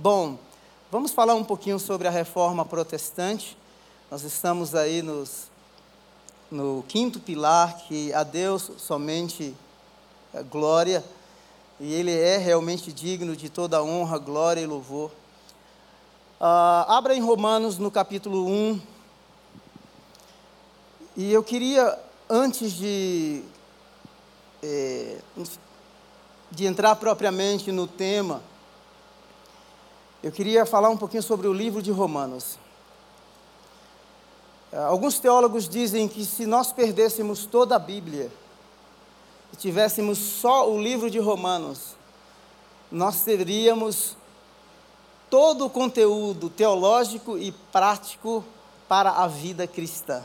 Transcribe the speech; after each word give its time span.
Bom, 0.00 0.38
vamos 0.92 1.10
falar 1.10 1.34
um 1.34 1.42
pouquinho 1.42 1.76
sobre 1.76 2.06
a 2.06 2.10
reforma 2.12 2.64
protestante. 2.64 3.58
Nós 4.08 4.22
estamos 4.22 4.72
aí 4.72 5.02
nos, 5.02 5.50
no 6.48 6.84
quinto 6.86 7.18
pilar, 7.18 7.78
que 7.78 8.14
a 8.14 8.22
Deus 8.22 8.70
somente 8.78 9.56
é 10.32 10.40
glória, 10.44 11.04
e 11.80 11.92
Ele 11.92 12.16
é 12.16 12.36
realmente 12.36 12.92
digno 12.92 13.34
de 13.34 13.48
toda 13.48 13.82
honra, 13.82 14.18
glória 14.18 14.60
e 14.60 14.66
louvor. 14.66 15.10
Uh, 16.40 16.86
abra 16.86 17.16
em 17.16 17.20
Romanos 17.20 17.76
no 17.76 17.90
capítulo 17.90 18.46
1. 18.46 18.80
E 21.16 21.32
eu 21.32 21.42
queria, 21.42 21.98
antes 22.30 22.72
de, 22.74 23.42
é, 24.62 25.18
de 26.52 26.66
entrar 26.66 26.94
propriamente 26.94 27.72
no 27.72 27.88
tema, 27.88 28.40
eu 30.22 30.32
queria 30.32 30.66
falar 30.66 30.88
um 30.88 30.96
pouquinho 30.96 31.22
sobre 31.22 31.46
o 31.46 31.52
livro 31.52 31.80
de 31.80 31.92
Romanos. 31.92 32.58
Uh, 34.72 34.76
alguns 34.88 35.20
teólogos 35.20 35.68
dizem 35.68 36.08
que 36.08 36.24
se 36.24 36.44
nós 36.44 36.72
perdêssemos 36.72 37.46
toda 37.46 37.76
a 37.76 37.78
Bíblia 37.78 38.30
e 39.52 39.56
tivéssemos 39.56 40.18
só 40.18 40.68
o 40.68 40.80
livro 40.80 41.08
de 41.08 41.20
Romanos, 41.20 41.96
nós 42.90 43.20
teríamos 43.20 44.16
todo 45.30 45.66
o 45.66 45.70
conteúdo 45.70 46.50
teológico 46.50 47.38
e 47.38 47.52
prático 47.52 48.44
para 48.88 49.10
a 49.10 49.28
vida 49.28 49.66
cristã. 49.68 50.24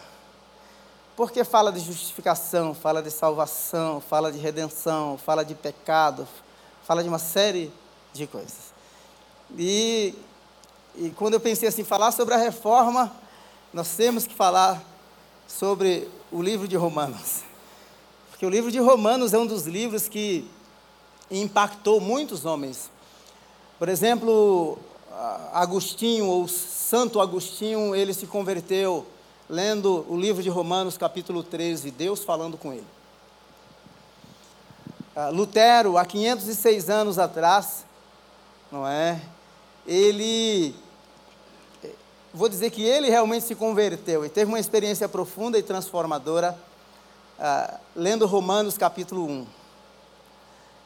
Porque 1.15 1.43
fala 1.43 1.71
de 1.71 1.79
justificação, 1.79 2.73
fala 2.73 3.03
de 3.03 3.11
salvação, 3.11 4.01
fala 4.01 4.31
de 4.31 4.39
redenção, 4.39 5.19
fala 5.19 5.45
de 5.45 5.53
pecado, 5.53 6.27
fala 6.83 7.03
de 7.03 7.09
uma 7.09 7.19
série 7.19 7.71
de 8.11 8.25
coisas. 8.25 8.72
E, 9.57 10.15
e 10.95 11.09
quando 11.11 11.35
eu 11.35 11.39
pensei 11.39 11.69
assim, 11.69 11.83
falar 11.83 12.11
sobre 12.11 12.33
a 12.33 12.37
reforma, 12.37 13.11
nós 13.73 13.95
temos 13.95 14.25
que 14.25 14.33
falar 14.33 14.81
sobre 15.47 16.07
o 16.31 16.41
livro 16.41 16.67
de 16.67 16.75
Romanos. 16.75 17.41
Porque 18.29 18.45
o 18.45 18.49
livro 18.49 18.71
de 18.71 18.79
Romanos 18.79 19.33
é 19.33 19.37
um 19.37 19.45
dos 19.45 19.65
livros 19.65 20.07
que 20.07 20.47
impactou 21.29 21.99
muitos 21.99 22.45
homens. 22.45 22.89
Por 23.79 23.89
exemplo, 23.89 24.77
Agostinho, 25.53 26.25
ou 26.25 26.47
Santo 26.47 27.19
Agostinho, 27.21 27.95
ele 27.95 28.13
se 28.13 28.27
converteu 28.27 29.05
lendo 29.49 30.05
o 30.09 30.19
livro 30.19 30.41
de 30.41 30.49
Romanos, 30.49 30.97
capítulo 30.97 31.43
13, 31.43 31.91
Deus 31.91 32.23
falando 32.23 32.57
com 32.57 32.73
ele. 32.73 32.87
Ah, 35.15 35.29
Lutero, 35.29 35.97
há 35.97 36.05
506 36.05 36.89
anos 36.89 37.19
atrás, 37.19 37.85
não 38.71 38.87
é? 38.87 39.21
Ele, 39.85 40.73
vou 42.33 42.47
dizer 42.47 42.69
que 42.69 42.81
ele 42.81 43.09
realmente 43.09 43.45
se 43.45 43.53
converteu 43.53 44.25
e 44.25 44.29
teve 44.29 44.49
uma 44.49 44.59
experiência 44.59 45.09
profunda 45.09 45.57
e 45.57 45.63
transformadora, 45.63 46.57
ah, 47.37 47.79
lendo 47.95 48.25
Romanos, 48.25 48.77
capítulo 48.77 49.25
1. 49.27 49.45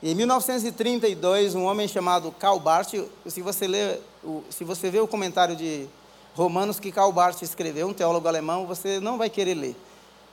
Em 0.01 0.15
1932, 0.15 1.53
um 1.55 1.65
homem 1.65 1.87
chamado 1.87 2.31
Karl 2.31 2.59
Barth, 2.59 2.93
se 3.25 3.41
você 3.41 3.67
lê, 3.67 3.99
se 4.49 4.63
você 4.63 4.89
vê 4.89 4.99
o 4.99 5.07
comentário 5.07 5.55
de 5.55 5.87
Romanos 6.35 6.79
que 6.79 6.91
Karl 6.91 7.11
Barth 7.11 7.41
escreveu, 7.41 7.87
um 7.87 7.93
teólogo 7.93 8.27
alemão, 8.27 8.67
você 8.67 8.99
não 8.99 9.17
vai 9.17 9.29
querer 9.29 9.55
ler, 9.55 9.75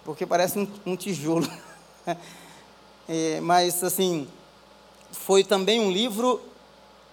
porque 0.05 0.27
parece 0.27 0.59
um, 0.59 0.69
um 0.85 0.97
tijolo. 0.97 1.47
é, 3.09 3.41
mas, 3.41 3.83
assim, 3.83 4.29
foi 5.13 5.45
também 5.45 5.81
um 5.81 5.91
livro 5.91 6.41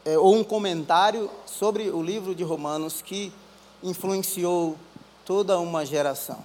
é, 0.05 0.17
ou 0.17 0.35
um 0.35 0.43
comentário 0.43 1.29
sobre 1.45 1.89
o 1.89 2.01
livro 2.01 2.33
de 2.33 2.43
Romanos 2.43 3.01
que 3.01 3.31
influenciou 3.83 4.75
toda 5.25 5.59
uma 5.59 5.85
geração. 5.85 6.43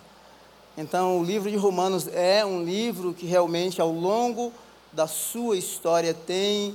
Então, 0.76 1.20
o 1.20 1.24
livro 1.24 1.50
de 1.50 1.56
Romanos 1.56 2.06
é 2.08 2.44
um 2.44 2.62
livro 2.62 3.14
que 3.14 3.26
realmente, 3.26 3.80
ao 3.80 3.90
longo 3.90 4.52
da 4.92 5.06
sua 5.06 5.56
história 5.56 6.12
tem 6.12 6.74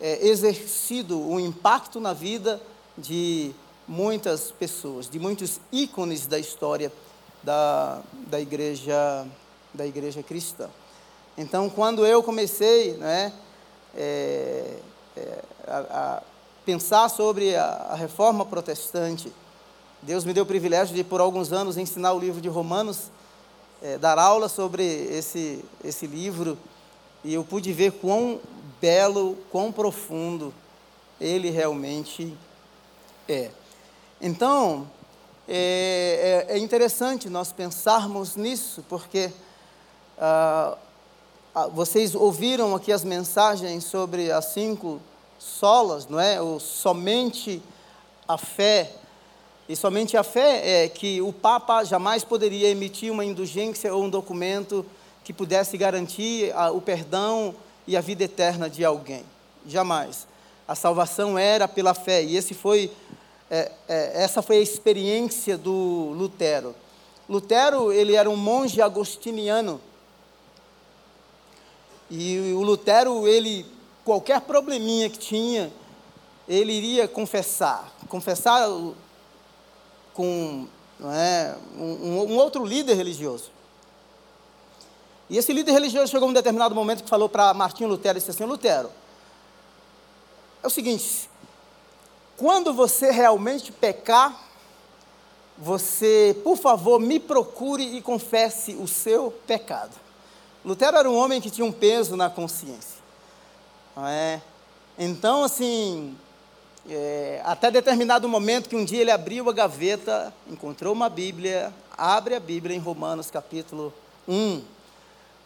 é, 0.00 0.26
exercido 0.26 1.18
um 1.18 1.40
impacto 1.40 1.98
na 1.98 2.12
vida 2.12 2.60
de 2.96 3.52
muitas 3.86 4.50
pessoas, 4.50 5.08
de 5.08 5.18
muitos 5.18 5.60
ícones 5.72 6.26
da 6.26 6.38
história 6.38 6.92
da, 7.42 8.02
da 8.26 8.40
igreja 8.40 9.26
da 9.72 9.86
igreja 9.86 10.22
cristã. 10.22 10.68
Então, 11.36 11.70
quando 11.70 12.04
eu 12.04 12.22
comecei, 12.22 12.94
né, 12.94 13.32
é, 13.94 14.76
é, 15.16 15.38
a, 15.68 15.78
a, 15.78 16.22
pensar 16.64 17.08
sobre 17.08 17.54
a, 17.56 17.64
a 17.64 17.94
reforma 17.94 18.44
protestante, 18.44 19.32
Deus 20.02 20.24
me 20.24 20.32
deu 20.32 20.44
o 20.44 20.46
privilégio 20.46 20.94
de 20.94 21.02
por 21.04 21.20
alguns 21.20 21.52
anos 21.52 21.76
ensinar 21.76 22.12
o 22.12 22.18
livro 22.18 22.40
de 22.40 22.48
Romanos, 22.48 23.10
é, 23.82 23.98
dar 23.98 24.18
aula 24.18 24.48
sobre 24.48 24.84
esse 24.84 25.64
esse 25.84 26.06
livro 26.06 26.58
e 27.22 27.34
eu 27.34 27.44
pude 27.44 27.72
ver 27.72 27.92
quão 27.92 28.40
belo, 28.80 29.36
quão 29.50 29.72
profundo 29.72 30.52
ele 31.20 31.50
realmente 31.50 32.36
é. 33.28 33.50
Então, 34.20 34.88
é, 35.48 36.46
é, 36.48 36.54
é 36.54 36.58
interessante 36.58 37.28
nós 37.28 37.52
pensarmos 37.52 38.36
nisso, 38.36 38.84
porque 38.88 39.30
ah, 40.18 40.76
ah, 41.54 41.66
vocês 41.68 42.14
ouviram 42.14 42.74
aqui 42.74 42.92
as 42.92 43.04
mensagens 43.04 43.84
sobre 43.84 44.30
as 44.30 44.46
cinco 44.46 45.00
solas, 45.38 46.06
não 46.06 46.18
é? 46.18 46.40
O 46.40 46.58
somente 46.58 47.62
a 48.26 48.36
fé. 48.36 48.90
E 49.68 49.76
somente 49.76 50.16
a 50.16 50.22
fé 50.22 50.84
é 50.84 50.88
que 50.88 51.20
o 51.20 51.32
Papa 51.32 51.84
jamais 51.84 52.24
poderia 52.24 52.68
emitir 52.68 53.12
uma 53.12 53.24
indulgência 53.24 53.94
ou 53.94 54.04
um 54.04 54.10
documento 54.10 54.84
que 55.24 55.32
pudesse 55.32 55.76
garantir 55.76 56.52
a, 56.54 56.70
o 56.70 56.80
perdão 56.80 57.54
e 57.86 57.96
a 57.96 58.00
vida 58.00 58.24
eterna 58.24 58.68
de 58.68 58.84
alguém. 58.84 59.24
Jamais. 59.66 60.26
A 60.66 60.74
salvação 60.74 61.38
era 61.38 61.68
pela 61.68 61.94
fé. 61.94 62.22
E 62.22 62.36
esse 62.36 62.54
foi, 62.54 62.90
é, 63.50 63.72
é, 63.88 64.22
essa 64.22 64.42
foi 64.42 64.56
a 64.56 64.60
experiência 64.60 65.56
do 65.56 66.12
Lutero. 66.16 66.74
Lutero, 67.28 67.92
ele 67.92 68.14
era 68.14 68.28
um 68.28 68.36
monge 68.36 68.80
agostiniano. 68.80 69.80
E 72.10 72.54
o 72.54 72.62
Lutero, 72.62 73.28
ele, 73.28 73.66
qualquer 74.08 74.40
probleminha 74.40 75.10
que 75.10 75.18
tinha, 75.18 75.70
ele 76.48 76.72
iria 76.72 77.06
confessar. 77.06 77.92
Confessar 78.08 78.66
com 80.14 80.66
é, 81.14 81.54
um, 81.76 82.32
um 82.32 82.36
outro 82.38 82.64
líder 82.64 82.94
religioso. 82.94 83.50
E 85.28 85.36
esse 85.36 85.52
líder 85.52 85.72
religioso 85.72 86.10
chegou 86.10 86.26
a 86.26 86.30
um 86.30 86.32
determinado 86.32 86.74
momento 86.74 87.04
que 87.04 87.10
falou 87.10 87.28
para 87.28 87.52
Martinho 87.52 87.90
Lutero, 87.90 88.16
e 88.16 88.20
disse 88.20 88.30
assim, 88.30 88.44
Lutero, 88.44 88.90
é 90.62 90.66
o 90.66 90.70
seguinte, 90.70 91.28
quando 92.34 92.72
você 92.72 93.10
realmente 93.10 93.70
pecar, 93.70 94.42
você, 95.58 96.34
por 96.42 96.56
favor, 96.56 96.98
me 96.98 97.20
procure 97.20 97.98
e 97.98 98.00
confesse 98.00 98.72
o 98.72 98.88
seu 98.88 99.30
pecado. 99.46 99.94
Lutero 100.64 100.96
era 100.96 101.10
um 101.10 101.14
homem 101.14 101.42
que 101.42 101.50
tinha 101.50 101.66
um 101.66 101.72
peso 101.72 102.16
na 102.16 102.30
consciência. 102.30 102.97
É? 104.06 104.40
Então, 104.96 105.42
assim, 105.42 106.16
é, 106.88 107.42
até 107.44 107.70
determinado 107.70 108.28
momento 108.28 108.68
que 108.68 108.76
um 108.76 108.84
dia 108.84 109.00
ele 109.00 109.10
abriu 109.10 109.48
a 109.48 109.52
gaveta, 109.52 110.32
encontrou 110.46 110.92
uma 110.92 111.08
Bíblia, 111.08 111.72
abre 111.96 112.34
a 112.34 112.40
Bíblia 112.40 112.76
em 112.76 112.78
Romanos 112.78 113.30
capítulo 113.30 113.92
1, 114.28 114.62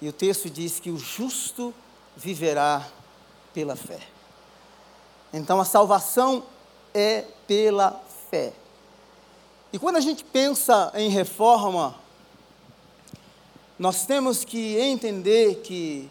e 0.03 0.09
o 0.09 0.13
texto 0.13 0.51
diz 0.51 0.79
que 0.79 0.91
o 0.91 0.99
justo 0.99 1.75
viverá 2.17 2.87
pela 3.55 3.75
fé. 3.75 4.01
Então 5.33 5.61
a 5.61 5.65
salvação 5.65 6.45
é 6.93 7.25
pela 7.47 8.01
fé. 8.31 8.53
E 9.73 9.79
quando 9.79 9.97
a 9.97 10.01
gente 10.01 10.25
pensa 10.25 10.93
em 10.95 11.09
reforma, 11.09 11.95
nós 13.79 14.05
temos 14.05 14.45
que 14.45 14.79
entender 14.79 15.63
que 15.63 16.11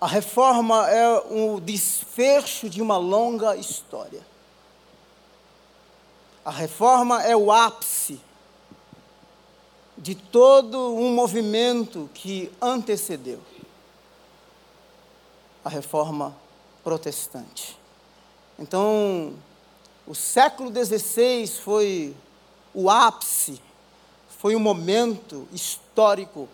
a 0.00 0.06
reforma 0.06 0.88
é 0.88 1.18
o 1.30 1.60
desfecho 1.60 2.70
de 2.70 2.80
uma 2.80 2.96
longa 2.96 3.54
história. 3.54 4.26
A 6.42 6.50
reforma 6.50 7.22
é 7.22 7.36
o 7.36 7.52
ápice 7.52 8.18
de 9.98 10.14
todo 10.14 10.94
um 10.94 11.12
movimento 11.12 12.08
que 12.14 12.50
antecedeu 12.62 13.40
a 15.62 15.68
reforma 15.68 16.34
protestante. 16.82 17.78
Então, 18.58 19.34
o 20.06 20.14
século 20.14 20.72
XVI 20.72 21.46
foi 21.46 22.16
o 22.72 22.88
ápice, 22.88 23.60
foi 24.38 24.56
um 24.56 24.60
momento 24.60 25.46
histórico 25.52 26.48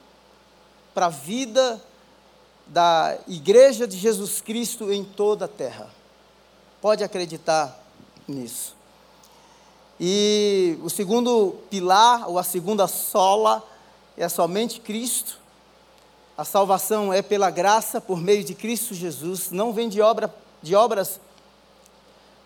para 0.92 1.06
a 1.06 1.10
vida 1.10 1.80
da 2.66 3.16
Igreja 3.28 3.86
de 3.86 3.96
Jesus 3.96 4.40
Cristo 4.40 4.92
em 4.92 5.04
toda 5.04 5.44
a 5.44 5.48
terra. 5.48 5.88
pode 6.80 7.02
acreditar 7.02 7.78
nisso. 8.28 8.74
E 9.98 10.78
o 10.82 10.90
segundo 10.90 11.56
pilar, 11.70 12.28
ou 12.28 12.38
a 12.38 12.42
segunda 12.42 12.86
sola, 12.86 13.66
é 14.16 14.28
somente 14.28 14.80
Cristo. 14.80 15.38
A 16.36 16.44
salvação 16.44 17.12
é 17.12 17.22
pela 17.22 17.50
graça, 17.50 18.00
por 18.00 18.20
meio 18.20 18.44
de 18.44 18.54
Cristo 18.54 18.94
Jesus, 18.94 19.50
não 19.50 19.72
vem 19.72 19.88
de, 19.88 20.02
obra, 20.02 20.32
de 20.62 20.74
obras 20.74 21.18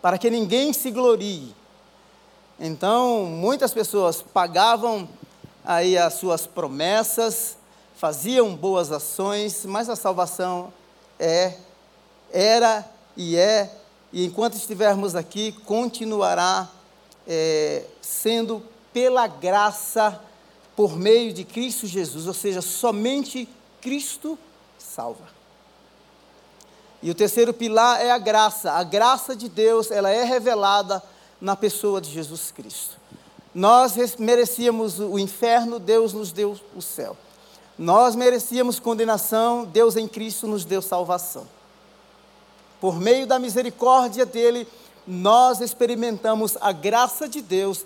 para 0.01 0.17
que 0.17 0.29
ninguém 0.29 0.73
se 0.73 0.89
glorie. 0.89 1.53
Então, 2.59 3.25
muitas 3.25 3.73
pessoas 3.73 4.21
pagavam 4.21 5.07
aí 5.63 5.97
as 5.97 6.15
suas 6.15 6.47
promessas, 6.47 7.57
faziam 8.01 8.55
boas 8.55 8.91
ações, 8.91 9.63
mas 9.63 9.87
a 9.87 9.95
salvação 9.95 10.73
é, 11.19 11.53
era 12.33 12.83
e 13.15 13.37
é, 13.37 13.71
e 14.11 14.25
enquanto 14.25 14.55
estivermos 14.55 15.15
aqui, 15.15 15.51
continuará 15.51 16.67
é, 17.27 17.83
sendo 18.01 18.63
pela 18.91 19.27
graça, 19.27 20.19
por 20.75 20.97
meio 20.97 21.31
de 21.31 21.43
Cristo 21.43 21.85
Jesus, 21.85 22.25
ou 22.25 22.33
seja, 22.33 22.59
somente 22.59 23.47
Cristo 23.79 24.35
salva. 24.79 25.29
E 27.03 27.11
o 27.11 27.13
terceiro 27.13 27.53
pilar 27.53 28.01
é 28.01 28.09
a 28.09 28.17
graça. 28.17 28.71
A 28.71 28.83
graça 28.83 29.35
de 29.35 29.47
Deus, 29.47 29.91
ela 29.91 30.09
é 30.09 30.23
revelada 30.23 31.03
na 31.39 31.55
pessoa 31.55 32.01
de 32.01 32.09
Jesus 32.09 32.49
Cristo. 32.49 32.97
Nós 33.53 33.95
merecíamos 34.17 34.99
o 34.99 35.19
inferno, 35.19 35.77
Deus 35.77 36.13
nos 36.13 36.31
deu 36.31 36.59
o 36.75 36.81
céu. 36.81 37.15
Nós 37.81 38.15
merecíamos 38.15 38.79
condenação, 38.79 39.65
Deus 39.65 39.95
em 39.95 40.07
Cristo 40.07 40.45
nos 40.45 40.63
deu 40.63 40.83
salvação. 40.83 41.47
Por 42.79 42.99
meio 42.99 43.25
da 43.25 43.39
misericórdia 43.39 44.23
dele, 44.23 44.67
nós 45.07 45.61
experimentamos 45.61 46.55
a 46.61 46.71
graça 46.71 47.27
de 47.27 47.41
Deus 47.41 47.83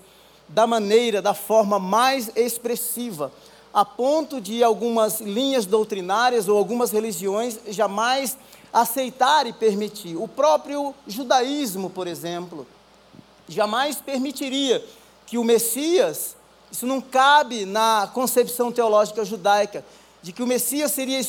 da 0.49 0.67
maneira, 0.67 1.21
da 1.21 1.33
forma 1.33 1.79
mais 1.79 2.29
expressiva, 2.35 3.31
a 3.73 3.85
ponto 3.85 4.41
de 4.41 4.61
algumas 4.61 5.21
linhas 5.21 5.65
doutrinárias 5.65 6.49
ou 6.49 6.57
algumas 6.57 6.91
religiões 6.91 7.57
jamais 7.69 8.37
aceitar 8.73 9.47
e 9.47 9.53
permitir. 9.53 10.17
O 10.17 10.27
próprio 10.27 10.93
judaísmo, 11.07 11.89
por 11.89 12.05
exemplo, 12.05 12.67
jamais 13.47 13.95
permitiria 13.95 14.83
que 15.25 15.37
o 15.37 15.43
Messias, 15.45 16.35
isso 16.71 16.85
não 16.85 16.99
cabe 16.99 17.65
na 17.65 18.09
concepção 18.13 18.71
teológica 18.71 19.23
judaica, 19.23 19.85
de 20.21 20.31
que 20.31 20.43
o 20.43 20.47
Messias 20.47 20.91
seria 20.91 21.21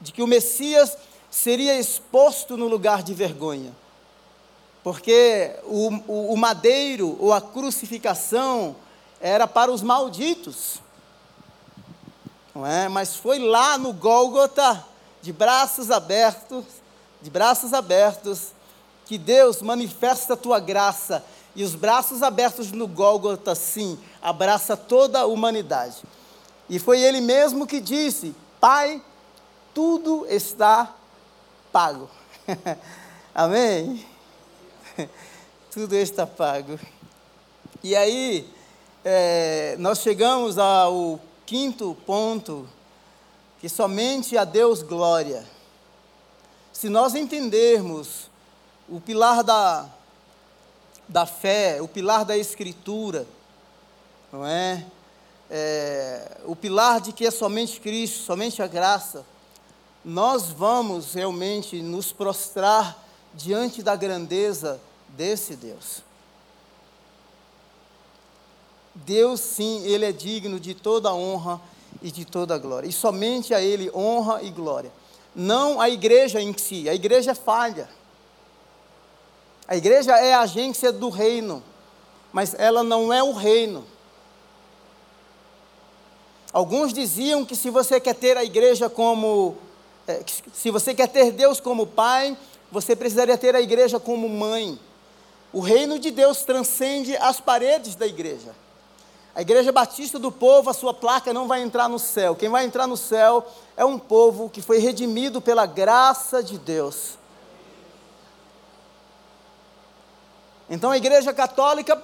de 0.00 0.12
que 0.12 0.22
o 0.22 0.26
Messias 0.26 0.96
seria 1.30 1.78
exposto 1.78 2.56
no 2.56 2.68
lugar 2.68 3.02
de 3.02 3.12
vergonha. 3.14 3.72
Porque 4.82 5.56
o, 5.64 5.88
o, 6.06 6.32
o 6.32 6.36
madeiro 6.36 7.16
ou 7.20 7.32
a 7.32 7.40
crucificação 7.40 8.76
era 9.20 9.46
para 9.46 9.72
os 9.72 9.82
malditos. 9.82 10.80
Não 12.54 12.66
é? 12.66 12.88
Mas 12.88 13.16
foi 13.16 13.38
lá 13.38 13.76
no 13.76 13.92
Gólgota, 13.92 14.84
de 15.20 15.32
braços 15.32 15.90
abertos, 15.90 16.64
de 17.20 17.30
braços 17.30 17.74
abertos, 17.74 18.52
que 19.04 19.18
Deus 19.18 19.60
manifesta 19.62 20.34
a 20.34 20.36
tua 20.36 20.60
graça 20.60 21.24
e 21.56 21.64
os 21.64 21.74
braços 21.74 22.22
abertos 22.22 22.70
no 22.70 22.86
Gólgota, 22.86 23.54
sim, 23.54 23.98
abraça 24.22 24.76
toda 24.76 25.20
a 25.20 25.26
humanidade. 25.26 26.02
E 26.68 26.78
foi 26.78 27.00
ele 27.00 27.20
mesmo 27.20 27.66
que 27.66 27.80
disse: 27.80 28.34
Pai, 28.60 29.02
tudo 29.74 30.26
está 30.28 30.94
pago. 31.72 32.10
Amém? 33.34 34.04
tudo 35.70 35.94
está 35.94 36.26
pago. 36.26 36.78
E 37.82 37.94
aí, 37.94 38.48
é, 39.04 39.76
nós 39.78 40.00
chegamos 40.00 40.58
ao 40.58 41.20
quinto 41.46 41.96
ponto, 42.04 42.68
que 43.60 43.68
somente 43.68 44.36
a 44.36 44.44
Deus 44.44 44.82
glória. 44.82 45.46
Se 46.72 46.88
nós 46.88 47.14
entendermos 47.14 48.28
o 48.88 49.00
pilar 49.00 49.42
da, 49.42 49.86
da 51.08 51.24
fé, 51.24 51.80
o 51.80 51.88
pilar 51.88 52.24
da 52.24 52.36
Escritura, 52.36 53.26
não 54.32 54.46
é? 54.46 54.84
é? 55.50 56.38
O 56.44 56.54
pilar 56.54 57.00
de 57.00 57.12
que 57.12 57.26
é 57.26 57.30
somente 57.30 57.80
Cristo, 57.80 58.24
somente 58.24 58.62
a 58.62 58.66
graça, 58.66 59.24
nós 60.04 60.50
vamos 60.50 61.14
realmente 61.14 61.82
nos 61.82 62.12
prostrar 62.12 63.04
diante 63.34 63.82
da 63.82 63.94
grandeza 63.94 64.80
desse 65.08 65.56
Deus. 65.56 66.02
Deus, 68.94 69.40
sim, 69.40 69.84
Ele 69.84 70.04
é 70.04 70.12
digno 70.12 70.58
de 70.58 70.74
toda 70.74 71.14
honra 71.14 71.60
e 72.02 72.10
de 72.10 72.24
toda 72.24 72.58
glória. 72.58 72.88
E 72.88 72.92
somente 72.92 73.54
a 73.54 73.60
Ele 73.60 73.90
honra 73.94 74.42
e 74.42 74.50
glória. 74.50 74.92
Não 75.34 75.80
a 75.80 75.88
igreja 75.88 76.40
em 76.40 76.56
si, 76.56 76.88
a 76.88 76.94
igreja 76.94 77.30
é 77.30 77.34
falha. 77.34 77.88
A 79.68 79.76
igreja 79.76 80.16
é 80.16 80.32
a 80.32 80.40
agência 80.40 80.90
do 80.90 81.10
reino, 81.10 81.62
mas 82.32 82.54
ela 82.54 82.82
não 82.82 83.12
é 83.12 83.22
o 83.22 83.32
reino. 83.32 83.84
Alguns 86.52 86.92
diziam 86.92 87.44
que 87.44 87.54
se 87.54 87.70
você 87.70 88.00
quer 88.00 88.14
ter 88.14 88.36
a 88.36 88.44
igreja 88.44 88.88
como. 88.88 89.56
É, 90.06 90.22
se 90.54 90.70
você 90.70 90.94
quer 90.94 91.08
ter 91.08 91.30
Deus 91.30 91.60
como 91.60 91.86
pai, 91.86 92.36
você 92.72 92.96
precisaria 92.96 93.36
ter 93.36 93.54
a 93.54 93.60
igreja 93.60 94.00
como 94.00 94.28
mãe. 94.28 94.78
O 95.52 95.60
reino 95.60 95.98
de 95.98 96.10
Deus 96.10 96.42
transcende 96.42 97.16
as 97.16 97.40
paredes 97.40 97.94
da 97.94 98.06
igreja. 98.06 98.54
A 99.34 99.42
igreja 99.42 99.70
batista 99.70 100.18
do 100.18 100.32
povo, 100.32 100.68
a 100.68 100.74
sua 100.74 100.92
placa 100.92 101.32
não 101.32 101.46
vai 101.46 101.62
entrar 101.62 101.88
no 101.88 101.98
céu. 101.98 102.34
Quem 102.34 102.48
vai 102.48 102.64
entrar 102.64 102.86
no 102.86 102.96
céu 102.96 103.46
é 103.76 103.84
um 103.84 103.98
povo 103.98 104.50
que 104.50 104.60
foi 104.60 104.78
redimido 104.78 105.40
pela 105.40 105.64
graça 105.64 106.42
de 106.42 106.58
Deus. 106.58 107.16
Então 110.68 110.90
a 110.90 110.96
igreja 110.96 111.32
católica 111.32 111.96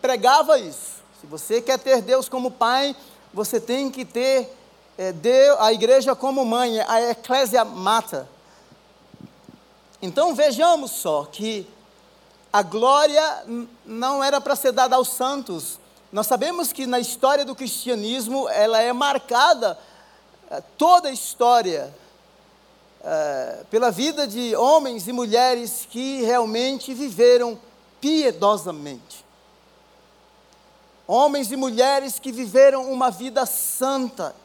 pregava 0.00 0.58
isso. 0.58 0.98
Se 1.20 1.26
você 1.26 1.60
quer 1.60 1.78
ter 1.78 2.00
Deus 2.00 2.28
como 2.28 2.50
pai, 2.50 2.96
você 3.32 3.60
tem 3.60 3.90
que 3.90 4.04
ter 4.04 4.52
é, 4.96 5.12
a 5.58 5.72
igreja 5.72 6.14
como 6.14 6.44
mãe, 6.44 6.80
a 6.80 7.10
eclésia 7.10 7.64
mata. 7.64 8.28
Então 10.00 10.34
vejamos 10.34 10.90
só 10.90 11.24
que 11.24 11.66
a 12.52 12.62
glória 12.62 13.44
não 13.84 14.22
era 14.24 14.40
para 14.40 14.56
ser 14.56 14.72
dada 14.72 14.96
aos 14.96 15.08
santos. 15.08 15.78
Nós 16.12 16.26
sabemos 16.26 16.72
que 16.72 16.86
na 16.86 16.98
história 16.98 17.44
do 17.44 17.54
cristianismo 17.54 18.48
ela 18.48 18.80
é 18.80 18.92
marcada, 18.92 19.78
é, 20.50 20.62
toda 20.78 21.08
a 21.08 21.12
história, 21.12 21.94
é, 23.04 23.64
pela 23.70 23.90
vida 23.90 24.26
de 24.26 24.56
homens 24.56 25.06
e 25.06 25.12
mulheres 25.12 25.86
que 25.88 26.22
realmente 26.22 26.94
viveram 26.94 27.58
piedosamente. 28.00 29.27
Homens 31.10 31.50
e 31.50 31.56
mulheres 31.56 32.18
que 32.18 32.30
viveram 32.30 32.92
uma 32.92 33.10
vida 33.10 33.46
santa, 33.46 34.36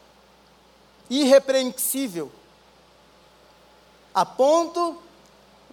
irrepreensível, 1.09 2.31
a 4.15 4.25
ponto 4.25 4.97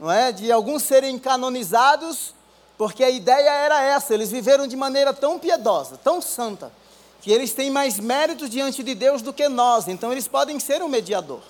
não 0.01 0.11
é, 0.11 0.33
de 0.33 0.51
alguns 0.51 0.83
serem 0.83 1.17
canonizados, 1.19 2.35
porque 2.77 3.05
a 3.05 3.11
ideia 3.11 3.51
era 3.51 3.83
essa, 3.83 4.15
eles 4.15 4.31
viveram 4.31 4.67
de 4.67 4.75
maneira 4.75 5.13
tão 5.13 5.39
piedosa, 5.39 5.97
tão 6.03 6.21
santa, 6.21 6.73
que 7.21 7.31
eles 7.31 7.53
têm 7.53 7.71
mais 7.71 8.01
méritos 8.01 8.49
diante 8.49 8.83
de 8.83 8.95
Deus 8.95 9.23
do 9.23 9.33
que 9.33 9.47
nós, 9.49 9.87
então 9.87 10.11
eles 10.11 10.27
podem 10.27 10.59
ser 10.59 10.83
um 10.83 10.89
mediador, 10.89 11.43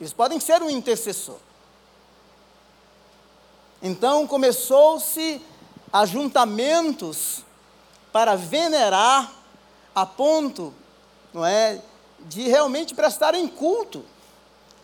eles 0.00 0.12
podem 0.12 0.40
ser 0.40 0.62
um 0.62 0.70
intercessor. 0.70 1.36
Então 3.82 4.26
começou-se 4.26 5.42
ajuntamentos 5.92 7.44
para 8.12 8.36
venerar 8.36 9.32
a 9.94 10.06
ponto, 10.06 10.72
não 11.32 11.44
é, 11.44 11.80
de 12.20 12.42
realmente 12.42 12.94
prestarem 12.94 13.46
culto 13.46 14.04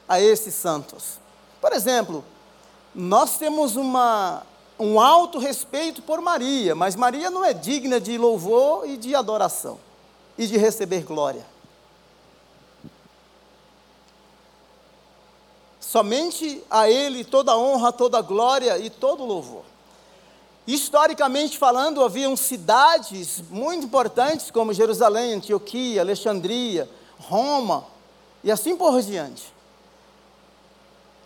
a 0.09 0.21
esses 0.21 0.55
santos. 0.55 1.19
Por 1.61 1.73
exemplo, 1.73 2.25
nós 2.95 3.39
temos 3.39 3.77
uma, 3.77 4.43
um 4.79 5.01
alto 5.01 5.39
respeito 5.39 6.03
por 6.03 6.21
Maria, 6.21 6.75
mas 6.75 6.97
Maria 6.97 7.31
não 7.31 7.45
é 7.45 7.53
digna 7.53 8.01
de 8.01 8.17
louvor 8.19 8.89
e 8.89 8.97
de 8.97 9.15
adoração 9.15 9.79
e 10.37 10.47
de 10.47 10.57
receber 10.57 11.03
glória. 11.05 11.47
Somente 15.81 16.63
a 16.69 16.91
Ele 16.91 17.25
toda 17.25 17.57
honra, 17.57 17.93
toda 17.93 18.21
glória 18.21 18.77
e 18.79 18.91
todo 18.91 19.25
louvor. 19.25 19.65
Historicamente 20.67 21.59
falando, 21.59 22.03
haviam 22.03 22.35
cidades 22.37 23.43
muito 23.51 23.85
importantes 23.85 24.51
como 24.51 24.73
Jerusalém, 24.73 25.35
Antioquia, 25.35 26.01
Alexandria, 26.01 26.89
Roma 27.19 27.85
e 28.43 28.51
assim 28.51 28.75
por 28.75 29.01
diante. 29.03 29.53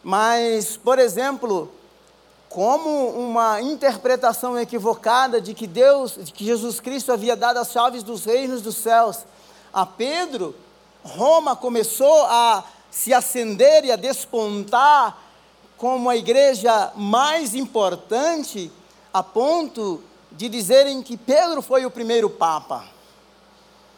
Mas, 0.03 0.77
por 0.77 0.99
exemplo, 0.99 1.71
como 2.49 3.09
uma 3.11 3.61
interpretação 3.61 4.59
equivocada 4.59 5.41
de 5.41 5.55
que 5.55 5.67
Deus, 5.67 6.17
de 6.17 6.33
que 6.33 6.45
Jesus 6.45 6.81
Cristo 6.81 7.13
havia 7.13 7.37
dado 7.37 7.59
as 7.59 7.71
chaves 7.71 8.03
dos 8.03 8.25
reinos 8.25 8.63
dos 8.63 8.77
céus 8.77 9.19
a 9.73 9.85
Pedro, 9.85 10.55
Roma 11.05 11.55
começou 11.55 12.25
a 12.25 12.65
se 12.91 13.13
acender 13.13 13.85
e 13.85 13.93
a 13.93 13.97
despontar 13.97 15.17
como 15.77 16.11
a 16.11 16.17
igreja 16.17 16.91
mais 16.97 17.55
importante, 17.55 18.73
a 19.19 19.23
ponto 19.23 20.01
de 20.31 20.49
dizerem 20.49 21.03
que 21.03 21.17
Pedro 21.17 21.61
foi 21.61 21.85
o 21.85 21.91
primeiro 21.91 22.31
papa. 22.31 22.85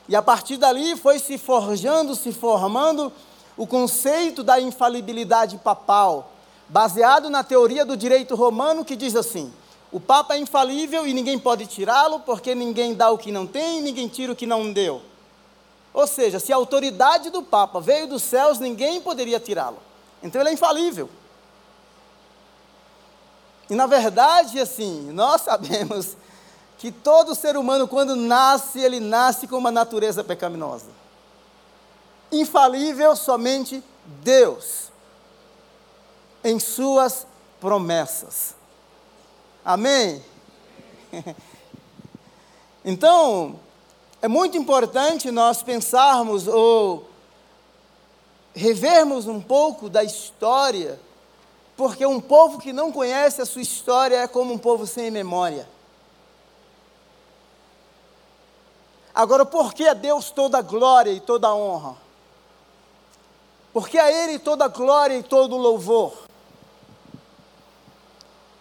E 0.08 0.16
a 0.16 0.22
partir 0.22 0.56
dali 0.56 0.96
foi 0.96 1.18
se 1.18 1.36
forjando, 1.36 2.16
se 2.16 2.32
formando 2.32 3.12
o 3.54 3.66
conceito 3.66 4.42
da 4.42 4.58
infalibilidade 4.58 5.58
papal, 5.58 6.32
baseado 6.70 7.28
na 7.28 7.44
teoria 7.44 7.84
do 7.84 7.98
direito 7.98 8.34
romano 8.34 8.82
que 8.82 8.96
diz 8.96 9.14
assim: 9.14 9.52
o 9.92 10.00
papa 10.00 10.36
é 10.36 10.38
infalível 10.38 11.06
e 11.06 11.12
ninguém 11.12 11.38
pode 11.38 11.66
tirá-lo, 11.66 12.20
porque 12.20 12.54
ninguém 12.54 12.94
dá 12.94 13.10
o 13.10 13.18
que 13.18 13.30
não 13.30 13.46
tem 13.46 13.80
e 13.80 13.82
ninguém 13.82 14.08
tira 14.08 14.32
o 14.32 14.36
que 14.36 14.46
não 14.46 14.72
deu. 14.72 15.02
Ou 15.92 16.06
seja, 16.06 16.40
se 16.40 16.50
a 16.50 16.56
autoridade 16.56 17.28
do 17.28 17.42
Papa 17.42 17.78
veio 17.78 18.06
dos 18.06 18.22
céus, 18.22 18.58
ninguém 18.58 19.02
poderia 19.02 19.38
tirá-lo. 19.38 19.78
Então 20.22 20.40
ele 20.40 20.50
é 20.50 20.52
infalível. 20.54 21.10
E 23.70 23.74
na 23.74 23.86
verdade, 23.86 24.58
assim, 24.58 25.10
nós 25.12 25.42
sabemos 25.42 26.16
que 26.76 26.90
todo 26.90 27.34
ser 27.34 27.56
humano, 27.56 27.86
quando 27.86 28.16
nasce, 28.16 28.80
ele 28.80 28.98
nasce 28.98 29.46
com 29.46 29.56
uma 29.56 29.70
natureza 29.70 30.24
pecaminosa. 30.24 30.90
Infalível 32.32 33.14
somente 33.14 33.82
Deus, 34.04 34.90
em 36.42 36.58
Suas 36.58 37.26
promessas. 37.60 38.54
Amém? 39.64 40.22
Então, 42.82 43.60
é 44.22 44.26
muito 44.26 44.56
importante 44.56 45.30
nós 45.30 45.62
pensarmos 45.62 46.48
ou 46.48 47.10
revermos 48.54 49.26
um 49.26 49.38
pouco 49.38 49.90
da 49.90 50.02
história, 50.02 50.98
porque 51.80 52.04
um 52.04 52.20
povo 52.20 52.58
que 52.58 52.74
não 52.74 52.92
conhece 52.92 53.40
a 53.40 53.46
sua 53.46 53.62
história 53.62 54.16
é 54.16 54.28
como 54.28 54.52
um 54.52 54.58
povo 54.58 54.86
sem 54.86 55.10
memória. 55.10 55.66
Agora, 59.14 59.46
por 59.46 59.72
que 59.72 59.88
a 59.88 59.94
Deus 59.94 60.30
toda 60.30 60.58
a 60.58 60.60
glória 60.60 61.10
e 61.10 61.20
toda 61.20 61.48
a 61.48 61.54
honra? 61.54 61.96
Porque 63.72 63.96
a 63.96 64.12
Ele 64.12 64.38
toda 64.38 64.66
a 64.66 64.68
glória 64.68 65.16
e 65.16 65.22
todo 65.22 65.56
o 65.56 65.58
louvor? 65.58 66.12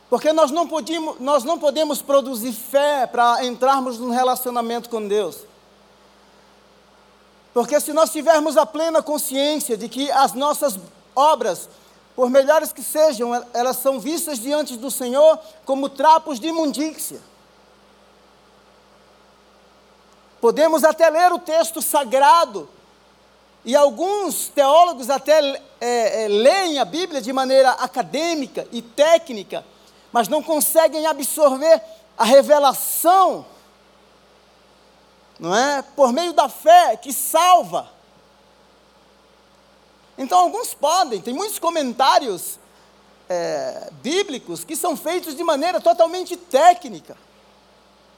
Porque 0.10 0.32
nós 0.32 0.50
não, 0.50 0.66
podemos, 0.66 1.20
nós 1.20 1.44
não 1.44 1.60
podemos 1.60 2.02
produzir 2.02 2.54
fé 2.54 3.06
para 3.06 3.44
entrarmos 3.46 4.00
num 4.00 4.12
relacionamento 4.12 4.90
com 4.90 5.06
Deus. 5.06 5.40
Porque 7.54 7.82
se 7.82 7.92
nós 7.92 8.14
tivermos 8.14 8.56
a 8.56 8.66
plena 8.66 9.04
consciência 9.04 9.76
de 9.76 9.90
que 9.90 10.10
as 10.10 10.32
nossas 10.32 10.80
obras, 11.14 11.68
por 12.20 12.30
melhores 12.30 12.74
que 12.74 12.84
sejam, 12.84 13.34
elas 13.54 13.78
são 13.78 13.98
vistas 13.98 14.40
diante 14.40 14.76
do 14.76 14.92
Senhor 14.92 15.40
como 15.64 15.88
trapos 15.88 16.38
de 16.38 16.50
imundícia. 16.50 17.22
Podemos 20.42 20.84
até 20.84 21.10
ler 21.10 21.32
o 21.32 21.40
texto 21.40 21.82
sagrado, 21.82 22.68
e 23.64 23.74
alguns 23.74 24.50
teólogos 24.50 25.10
até 25.10 25.40
é, 25.80 26.26
é, 26.26 26.28
leem 26.28 26.78
a 26.78 26.84
Bíblia 26.84 27.22
de 27.22 27.32
maneira 27.32 27.70
acadêmica 27.72 28.68
e 28.70 28.82
técnica, 28.82 29.66
mas 30.12 30.28
não 30.28 30.44
conseguem 30.44 31.08
absorver 31.08 31.82
a 32.18 32.26
revelação 32.26 33.46
não 35.40 35.56
é? 35.56 35.82
Por 35.82 36.12
meio 36.12 36.34
da 36.34 36.50
fé 36.50 36.98
que 36.98 37.14
salva. 37.14 37.90
Então, 40.20 40.38
alguns 40.38 40.74
podem, 40.74 41.22
tem 41.22 41.34
muitos 41.34 41.58
comentários 41.58 42.60
é, 43.30 43.90
bíblicos 44.04 44.66
que 44.66 44.76
são 44.76 44.98
feitos 44.98 45.34
de 45.34 45.44
maneira 45.46 45.80
totalmente 45.80 46.36
técnica. 46.36 47.16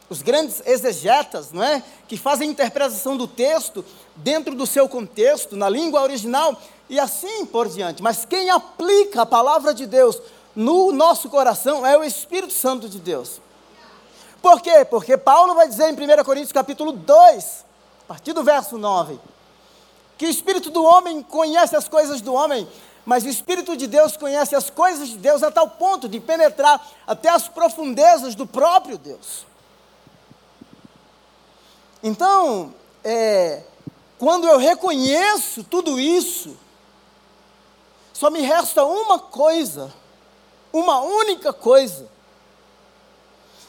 Os 0.09 0.23
grandes 0.23 0.63
exegetas, 0.65 1.51
não 1.51 1.63
é? 1.63 1.83
Que 2.07 2.17
fazem 2.17 2.49
interpretação 2.49 3.15
do 3.15 3.27
texto 3.27 3.85
dentro 4.15 4.55
do 4.55 4.65
seu 4.65 4.89
contexto, 4.89 5.55
na 5.55 5.69
língua 5.69 6.01
original 6.01 6.59
e 6.89 6.99
assim 6.99 7.45
por 7.45 7.69
diante. 7.69 8.01
Mas 8.01 8.25
quem 8.25 8.49
aplica 8.49 9.21
a 9.21 9.25
palavra 9.25 9.71
de 9.71 9.85
Deus 9.85 10.19
no 10.55 10.91
nosso 10.91 11.29
coração 11.29 11.85
é 11.85 11.95
o 11.95 12.03
Espírito 12.03 12.51
Santo 12.51 12.89
de 12.89 12.99
Deus. 12.99 13.39
Por 14.41 14.59
quê? 14.59 14.83
Porque 14.83 15.15
Paulo 15.17 15.53
vai 15.53 15.67
dizer 15.67 15.87
em 15.87 15.93
1 15.93 16.23
Coríntios 16.23 16.51
capítulo 16.51 16.93
2, 16.93 17.65
a 18.05 18.07
partir 18.07 18.33
do 18.33 18.43
verso 18.43 18.75
9, 18.75 19.19
que 20.21 20.27
o 20.27 20.29
espírito 20.29 20.69
do 20.69 20.83
homem 20.83 21.23
conhece 21.23 21.75
as 21.75 21.87
coisas 21.87 22.21
do 22.21 22.31
homem, 22.31 22.67
mas 23.03 23.23
o 23.23 23.27
espírito 23.27 23.75
de 23.75 23.87
Deus 23.87 24.15
conhece 24.15 24.55
as 24.55 24.69
coisas 24.69 25.09
de 25.09 25.17
Deus 25.17 25.41
a 25.41 25.49
tal 25.49 25.67
ponto 25.67 26.07
de 26.07 26.19
penetrar 26.19 26.79
até 27.07 27.27
as 27.27 27.47
profundezas 27.47 28.35
do 28.35 28.45
próprio 28.45 28.99
Deus. 28.99 29.47
Então, 32.03 32.71
é, 33.03 33.63
quando 34.19 34.47
eu 34.47 34.59
reconheço 34.59 35.63
tudo 35.63 35.99
isso, 35.99 36.55
só 38.13 38.29
me 38.29 38.41
resta 38.41 38.85
uma 38.85 39.17
coisa, 39.17 39.91
uma 40.71 41.01
única 41.01 41.51
coisa, 41.51 42.07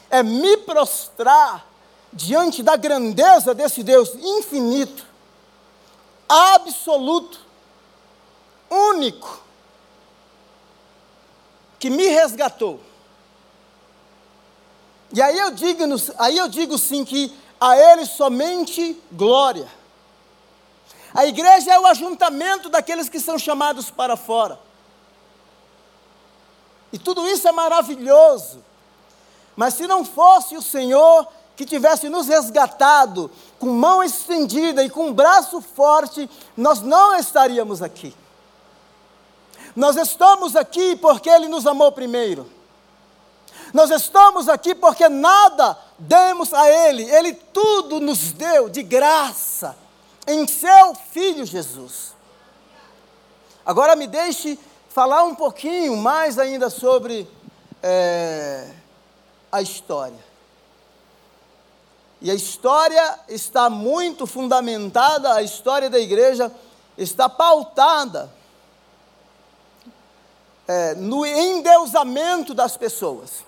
é 0.07 0.21
me 0.21 0.55
prostrar 0.57 1.65
diante 2.13 2.61
da 2.61 2.75
grandeza 2.75 3.55
desse 3.55 3.81
Deus 3.81 4.13
infinito, 4.13 5.12
absoluto, 6.27 7.39
único, 8.69 9.41
que 11.79 11.89
me 11.89 12.07
resgatou. 12.07 12.79
E 15.13 15.21
aí 15.21 15.37
eu 15.37 15.51
digo, 15.51 15.83
aí 16.17 16.37
eu 16.37 16.47
digo 16.47 16.77
sim 16.77 17.05
que 17.05 17.35
a 17.59 17.77
Ele 17.77 18.05
somente 18.05 18.99
glória. 19.11 19.67
A 21.13 21.25
igreja 21.25 21.71
é 21.71 21.79
o 21.79 21.85
ajuntamento 21.85 22.67
daqueles 22.67 23.07
que 23.07 23.19
são 23.19 23.37
chamados 23.37 23.91
para 23.91 24.17
fora. 24.17 24.59
E 26.91 26.97
tudo 26.97 27.27
isso 27.27 27.47
é 27.47 27.51
maravilhoso. 27.51 28.63
Mas 29.55 29.75
se 29.75 29.85
não 29.85 30.03
fosse 30.03 30.57
o 30.57 30.61
Senhor 30.61 31.27
que 31.55 31.65
tivesse 31.65 32.09
nos 32.09 32.27
resgatado 32.27 33.29
com 33.59 33.67
mão 33.67 34.03
estendida 34.03 34.83
e 34.83 34.89
com 34.89 35.07
um 35.07 35.13
braço 35.13 35.61
forte, 35.61 36.29
nós 36.57 36.81
não 36.81 37.15
estaríamos 37.15 37.81
aqui. 37.81 38.15
Nós 39.75 39.95
estamos 39.95 40.55
aqui 40.55 40.95
porque 40.95 41.29
Ele 41.29 41.47
nos 41.47 41.65
amou 41.65 41.91
primeiro. 41.91 42.49
Nós 43.73 43.89
estamos 43.89 44.49
aqui 44.49 44.75
porque 44.75 45.07
nada 45.09 45.77
demos 45.97 46.53
a 46.53 46.69
Ele, 46.69 47.03
Ele 47.03 47.33
tudo 47.33 47.99
nos 47.99 48.31
deu 48.31 48.69
de 48.69 48.83
graça 48.83 49.75
em 50.27 50.47
Seu 50.47 50.93
Filho 51.11 51.45
Jesus. 51.45 52.13
Agora 53.65 53.95
me 53.95 54.07
deixe 54.07 54.59
falar 54.89 55.23
um 55.23 55.33
pouquinho 55.33 55.97
mais 55.97 56.37
ainda 56.37 56.69
sobre. 56.69 57.27
É, 57.81 58.69
a 59.53 59.61
história. 59.61 60.32
E 62.23 62.31
a 62.31 62.33
história 62.33 63.19
está 63.27 63.69
muito 63.69 64.25
fundamentada, 64.25 65.33
a 65.33 65.41
história 65.43 65.89
da 65.89 65.99
igreja 65.99 66.49
está 66.97 67.27
pautada 67.27 68.33
é, 70.65 70.95
no 70.95 71.25
endeusamento 71.25 72.53
das 72.53 72.77
pessoas. 72.77 73.43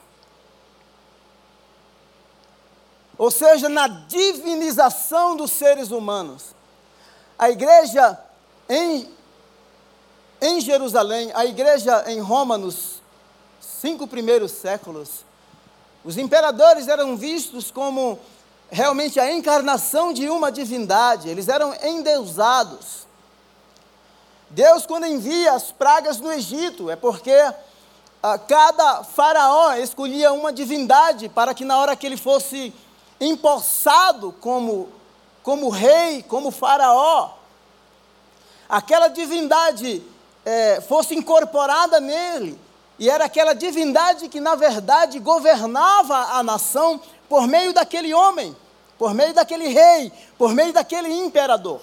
Ou 3.17 3.31
seja, 3.31 3.69
na 3.69 3.87
divinização 3.87 5.37
dos 5.37 5.51
seres 5.51 5.91
humanos. 5.91 6.53
A 7.39 7.49
igreja 7.49 8.19
em, 8.67 9.09
em 10.41 10.59
Jerusalém, 10.59 11.31
a 11.33 11.45
igreja 11.45 12.03
em 12.11 12.19
Roma, 12.19 12.57
nos 12.57 13.01
cinco 13.61 14.05
primeiros 14.05 14.51
séculos, 14.51 15.23
os 16.03 16.17
imperadores 16.17 16.89
eram 16.89 17.15
vistos 17.15 17.71
como 17.71 18.19
realmente 18.69 19.19
a 19.19 19.31
encarnação 19.31 20.11
de 20.13 20.29
uma 20.29 20.51
divindade, 20.51 21.29
eles 21.29 21.47
eram 21.47 21.73
endeusados. 21.83 23.05
Deus, 24.49 24.85
quando 24.85 25.05
envia 25.05 25.53
as 25.53 25.71
pragas 25.71 26.19
no 26.19 26.31
Egito, 26.31 26.89
é 26.89 26.95
porque 26.95 27.31
ah, 28.23 28.37
cada 28.37 29.03
faraó 29.03 29.73
escolhia 29.73 30.31
uma 30.31 30.51
divindade 30.51 31.29
para 31.29 31.53
que 31.53 31.65
na 31.65 31.77
hora 31.77 31.95
que 31.95 32.05
ele 32.05 32.17
fosse 32.17 32.73
empossado 33.19 34.31
como, 34.39 34.89
como 35.43 35.69
rei, 35.69 36.23
como 36.23 36.51
faraó, 36.51 37.31
aquela 38.67 39.07
divindade 39.07 40.03
eh, 40.45 40.81
fosse 40.87 41.15
incorporada 41.15 41.99
nele 41.99 42.59
E 42.97 43.09
era 43.09 43.25
aquela 43.25 43.53
divindade 43.53 44.29
que, 44.29 44.39
na 44.39 44.55
verdade, 44.55 45.19
governava 45.19 46.15
a 46.37 46.43
nação 46.43 47.01
por 47.27 47.47
meio 47.47 47.73
daquele 47.73 48.13
homem, 48.13 48.55
por 48.97 49.13
meio 49.13 49.33
daquele 49.33 49.67
rei, 49.67 50.11
por 50.37 50.53
meio 50.53 50.73
daquele 50.73 51.11
imperador. 51.11 51.81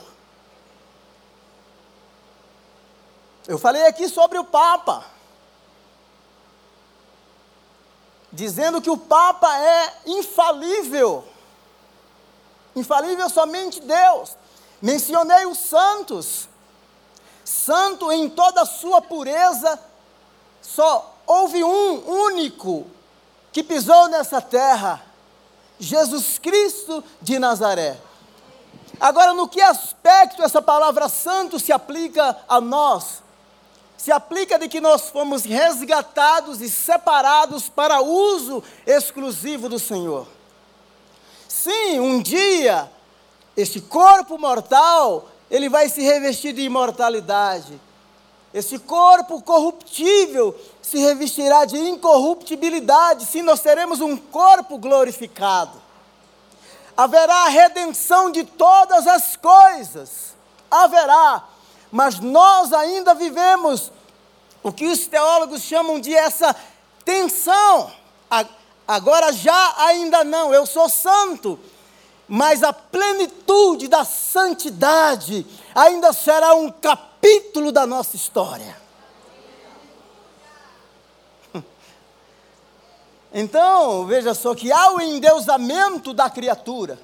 Eu 3.47 3.59
falei 3.59 3.87
aqui 3.87 4.09
sobre 4.09 4.39
o 4.39 4.45
Papa, 4.45 5.05
dizendo 8.33 8.81
que 8.81 8.89
o 8.89 8.97
Papa 8.97 9.55
é 9.59 9.95
infalível, 10.07 11.25
infalível 12.75 13.29
somente 13.29 13.81
Deus. 13.81 14.37
Mencionei 14.81 15.45
os 15.47 15.59
santos, 15.59 16.49
santo 17.45 18.11
em 18.11 18.29
toda 18.29 18.63
a 18.63 18.67
sua 18.67 19.03
pureza, 19.03 19.79
só 20.61 21.15
houve 21.27 21.63
um 21.63 22.09
único 22.27 22.87
que 23.53 23.63
pisou 23.63 24.09
nessa 24.09 24.41
terra, 24.41 25.05
Jesus 25.83 26.39
Cristo 26.39 27.03
de 27.21 27.39
Nazaré. 27.39 27.99
Agora, 29.01 29.35
no 29.35 29.49
que 29.49 29.61
aspecto 29.61 30.43
essa 30.43 30.63
palavra 30.63 31.09
santo 31.09 31.59
se 31.59 31.73
aplica 31.73 32.39
a 32.49 32.61
nós? 32.61 33.23
Se 33.97 34.13
aplica 34.13 34.59
de 34.59 34.69
que 34.69 34.81
nós 34.81 35.11
fomos 35.11 35.45
resgatados 35.45 36.61
e 36.61 36.71
separados 36.71 37.69
para 37.69 38.01
uso 38.01 38.63
exclusivo 38.87 39.69
do 39.69 39.79
Senhor. 39.79 40.29
Sim, 41.49 41.99
um 41.99 42.23
dia, 42.23 42.91
este 43.57 43.81
corpo 43.81 44.39
mortal, 44.39 45.29
ele 45.51 45.69
vai 45.69 45.89
se 45.89 46.01
revestir 46.03 46.53
de 46.53 46.63
imortalidade 46.63 47.81
esse 48.53 48.79
corpo 48.79 49.41
corruptível 49.41 50.55
se 50.83 50.99
revestirá 50.99 51.65
de 51.65 51.79
incorruptibilidade, 51.79 53.25
sim, 53.25 53.41
nós 53.41 53.61
teremos 53.61 54.01
um 54.01 54.17
corpo 54.17 54.77
glorificado. 54.77 55.81
Haverá 56.95 57.47
a 57.47 57.49
redenção 57.49 58.31
de 58.31 58.45
todas 58.45 59.07
as 59.07 59.37
coisas, 59.37 60.35
haverá, 60.71 61.45
mas 61.91 62.21
nós 62.21 62.73
ainda 62.75 63.15
vivemos 63.15 63.91
o 64.63 64.71
que 64.71 64.87
os 64.87 65.07
teólogos 65.07 65.63
chamam 65.63 65.99
de 65.99 66.15
essa 66.15 66.55
tensão. 67.05 67.91
Agora 68.87 69.33
já 69.33 69.75
ainda 69.79 70.23
não, 70.25 70.53
eu 70.53 70.67
sou 70.67 70.91
santo, 70.91 71.59
mas 72.29 72.63
a 72.63 72.73
plenitude 72.73 73.89
da 73.89 74.05
santidade 74.05 75.47
ainda 75.75 76.13
será 76.13 76.55
um 76.55 76.71
capítulo 76.71 77.12
da 77.73 77.87
nossa 77.87 78.15
história. 78.15 78.77
Então, 83.35 84.05
veja 84.07 84.35
só 84.35 84.55
que 84.55 84.71
há 84.71 84.93
o 84.93 85.01
endeusamento 85.01 86.13
da 86.13 86.29
criatura. 86.29 86.99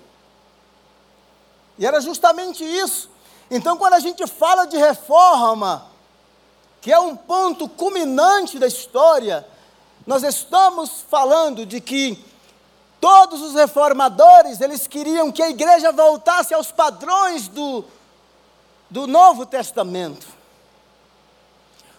E 1.78 1.86
era 1.86 2.02
justamente 2.02 2.62
isso. 2.62 3.08
Então, 3.50 3.78
quando 3.78 3.94
a 3.94 3.98
gente 3.98 4.26
fala 4.26 4.66
de 4.66 4.76
reforma, 4.76 5.86
que 6.82 6.92
é 6.92 7.00
um 7.00 7.16
ponto 7.16 7.66
culminante 7.66 8.58
da 8.58 8.66
história, 8.66 9.46
nós 10.06 10.22
estamos 10.22 11.02
falando 11.08 11.64
de 11.64 11.80
que 11.80 12.22
Todos 13.00 13.40
os 13.40 13.54
reformadores, 13.54 14.60
eles 14.60 14.86
queriam 14.86 15.30
que 15.30 15.42
a 15.42 15.50
igreja 15.50 15.92
voltasse 15.92 16.52
aos 16.52 16.72
padrões 16.72 17.46
do, 17.46 17.84
do 18.90 19.06
Novo 19.06 19.44
Testamento. 19.46 20.26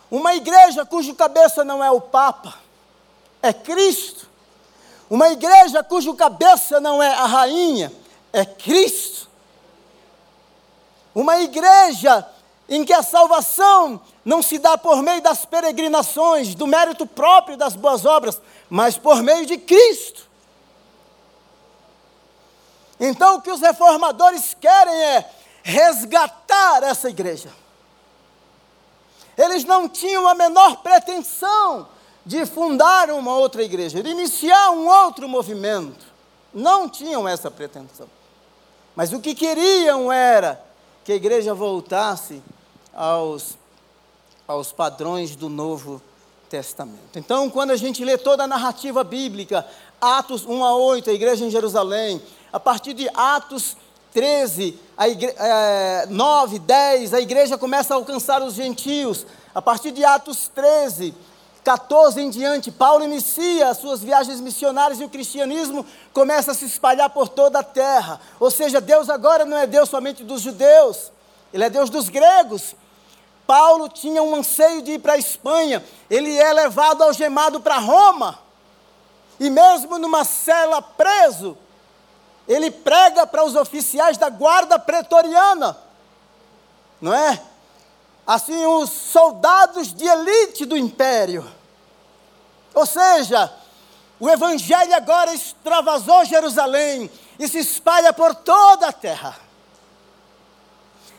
Uma 0.09 0.33
igreja 0.35 0.85
cujo 0.85 1.13
cabeça 1.13 1.63
não 1.63 1.83
é 1.83 1.91
o 1.91 2.01
Papa, 2.01 2.55
é 3.41 3.53
Cristo. 3.53 4.27
Uma 5.09 5.29
igreja 5.29 5.83
cujo 5.83 6.13
cabeça 6.15 6.79
não 6.79 7.01
é 7.01 7.13
a 7.13 7.25
rainha, 7.25 7.91
é 8.33 8.45
Cristo. 8.45 9.27
Uma 11.13 11.39
igreja 11.41 12.27
em 12.67 12.85
que 12.85 12.93
a 12.93 13.01
salvação 13.01 13.99
não 14.23 14.41
se 14.41 14.59
dá 14.59 14.77
por 14.77 15.01
meio 15.01 15.21
das 15.21 15.45
peregrinações, 15.45 16.53
do 16.53 16.67
mérito 16.67 17.05
próprio 17.05 17.57
das 17.57 17.75
boas 17.75 18.05
obras, 18.05 18.39
mas 18.69 18.97
por 18.97 19.23
meio 19.23 19.45
de 19.45 19.57
Cristo. 19.57 20.29
Então, 22.99 23.37
o 23.37 23.41
que 23.41 23.51
os 23.51 23.61
reformadores 23.61 24.55
querem 24.59 24.93
é 24.93 25.29
resgatar 25.63 26.83
essa 26.83 27.09
igreja. 27.09 27.49
Eles 29.37 29.63
não 29.63 29.87
tinham 29.87 30.27
a 30.27 30.35
menor 30.35 30.77
pretensão 30.77 31.87
de 32.25 32.45
fundar 32.45 33.09
uma 33.09 33.35
outra 33.35 33.63
igreja, 33.63 34.03
de 34.03 34.09
iniciar 34.09 34.71
um 34.71 34.87
outro 34.87 35.27
movimento. 35.27 36.05
Não 36.53 36.89
tinham 36.89 37.27
essa 37.27 37.49
pretensão. 37.49 38.07
Mas 38.95 39.13
o 39.13 39.19
que 39.19 39.33
queriam 39.33 40.11
era 40.11 40.61
que 41.05 41.13
a 41.13 41.15
igreja 41.15 41.53
voltasse 41.53 42.43
aos, 42.93 43.57
aos 44.47 44.71
padrões 44.73 45.35
do 45.35 45.47
Novo 45.47 46.01
Testamento. 46.49 47.17
Então, 47.17 47.49
quando 47.49 47.71
a 47.71 47.77
gente 47.77 48.03
lê 48.03 48.17
toda 48.17 48.43
a 48.43 48.47
narrativa 48.47 49.03
bíblica, 49.03 49.65
Atos 50.01 50.45
1 50.45 50.65
a 50.65 50.75
8, 50.75 51.09
a 51.09 51.13
igreja 51.13 51.45
em 51.45 51.49
Jerusalém, 51.49 52.21
a 52.51 52.59
partir 52.59 52.93
de 52.93 53.09
Atos 53.13 53.77
13, 54.13 54.79
a 54.97 55.07
igre... 55.07 55.33
é, 55.37 56.05
9, 56.09 56.59
10, 56.59 57.13
a 57.13 57.21
igreja 57.21 57.57
começa 57.57 57.93
a 57.93 57.97
alcançar 57.97 58.41
os 58.41 58.53
gentios. 58.53 59.25
A 59.53 59.61
partir 59.61 59.91
de 59.91 60.03
Atos 60.03 60.47
13, 60.47 61.13
14 61.63 62.21
em 62.21 62.29
diante, 62.29 62.71
Paulo 62.71 63.03
inicia 63.03 63.69
as 63.69 63.77
suas 63.77 64.01
viagens 64.01 64.39
missionárias 64.39 64.99
e 64.99 65.03
o 65.03 65.09
cristianismo 65.09 65.85
começa 66.13 66.51
a 66.51 66.55
se 66.55 66.65
espalhar 66.65 67.09
por 67.09 67.27
toda 67.27 67.59
a 67.59 67.63
terra. 67.63 68.19
Ou 68.39 68.49
seja, 68.49 68.79
Deus 68.79 69.09
agora 69.09 69.45
não 69.45 69.57
é 69.57 69.67
Deus 69.67 69.89
somente 69.89 70.23
dos 70.23 70.41
judeus, 70.41 71.11
Ele 71.53 71.63
é 71.63 71.69
Deus 71.69 71.89
dos 71.89 72.09
gregos. 72.09 72.75
Paulo 73.49 73.89
tinha 73.89 74.21
um 74.21 74.35
anseio 74.35 74.83
de 74.83 74.91
ir 74.91 74.99
para 74.99 75.13
a 75.13 75.17
Espanha, 75.17 75.83
ele 76.07 76.37
é 76.37 76.53
levado 76.53 77.01
algemado 77.01 77.59
para 77.59 77.79
Roma, 77.79 78.37
e 79.39 79.49
mesmo 79.49 79.97
numa 79.97 80.23
cela 80.23 80.83
preso, 80.83 81.57
ele 82.49 82.71
prega 82.71 83.27
para 83.27 83.45
os 83.45 83.55
oficiais 83.55 84.17
da 84.17 84.27
guarda 84.27 84.79
pretoriana, 84.79 85.77
não 86.99 87.13
é? 87.13 87.39
Assim, 88.25 88.65
os 88.65 88.89
soldados 88.89 89.93
de 89.93 90.05
elite 90.05 90.65
do 90.65 90.75
império. 90.75 91.47
Ou 92.73 92.87
seja, 92.87 93.53
o 94.19 94.27
evangelho 94.27 94.95
agora 94.95 95.33
extravasou 95.33 96.25
Jerusalém 96.25 97.09
e 97.37 97.47
se 97.47 97.59
espalha 97.59 98.11
por 98.11 98.33
toda 98.33 98.87
a 98.87 98.93
terra. 98.93 99.35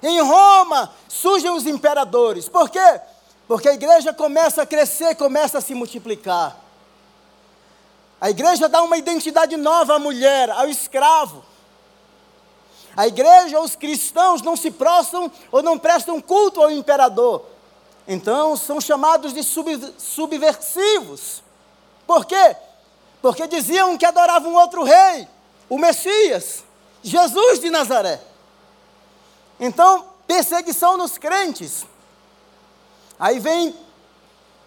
Em 0.03 0.21
Roma 0.21 0.93
surgem 1.09 1.51
os 1.51 1.65
imperadores. 1.67 2.49
Por 2.49 2.69
quê? 2.69 3.01
Porque 3.47 3.69
a 3.69 3.75
igreja 3.75 4.13
começa 4.13 4.63
a 4.63 4.67
crescer, 4.67 5.15
começa 5.15 5.59
a 5.59 5.61
se 5.61 5.75
multiplicar. 5.75 6.57
A 8.21 8.29
igreja 8.29 8.69
dá 8.69 8.83
uma 8.83 8.99
identidade 8.99 9.57
nova 9.57 9.95
à 9.95 9.99
mulher, 9.99 10.51
ao 10.51 10.69
escravo. 10.69 11.43
A 12.97 13.07
igreja, 13.07 13.59
os 13.61 13.75
cristãos 13.75 14.43
não 14.43 14.57
se 14.57 14.71
prostram 14.71 15.31
ou 15.51 15.63
não 15.63 15.79
prestam 15.79 16.21
culto 16.21 16.61
ao 16.61 16.71
imperador. 16.71 17.45
Então 18.07 18.57
são 18.57 18.81
chamados 18.81 19.33
de 19.33 19.43
sub, 19.43 19.95
subversivos. 19.97 21.43
Por 22.07 22.27
quê? 22.27 22.57
Porque 23.23 23.47
diziam 23.47 23.97
que 23.97 24.05
adoravam 24.05 24.55
outro 24.55 24.83
rei, 24.83 25.29
o 25.69 25.79
Messias, 25.79 26.65
Jesus 27.03 27.61
de 27.61 27.71
Nazaré. 27.71 28.21
Então, 29.59 30.07
perseguição 30.27 30.97
nos 30.97 31.19
crentes. 31.19 31.87
Aí 33.19 33.39
vem 33.39 33.75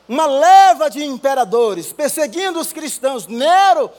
uma 0.07 0.25
leva 0.25 0.89
de 0.89 1.03
imperadores 1.03 1.93
perseguindo 1.93 2.59
os 2.59 2.73
cristãos. 2.73 3.27
Nero 3.27 3.89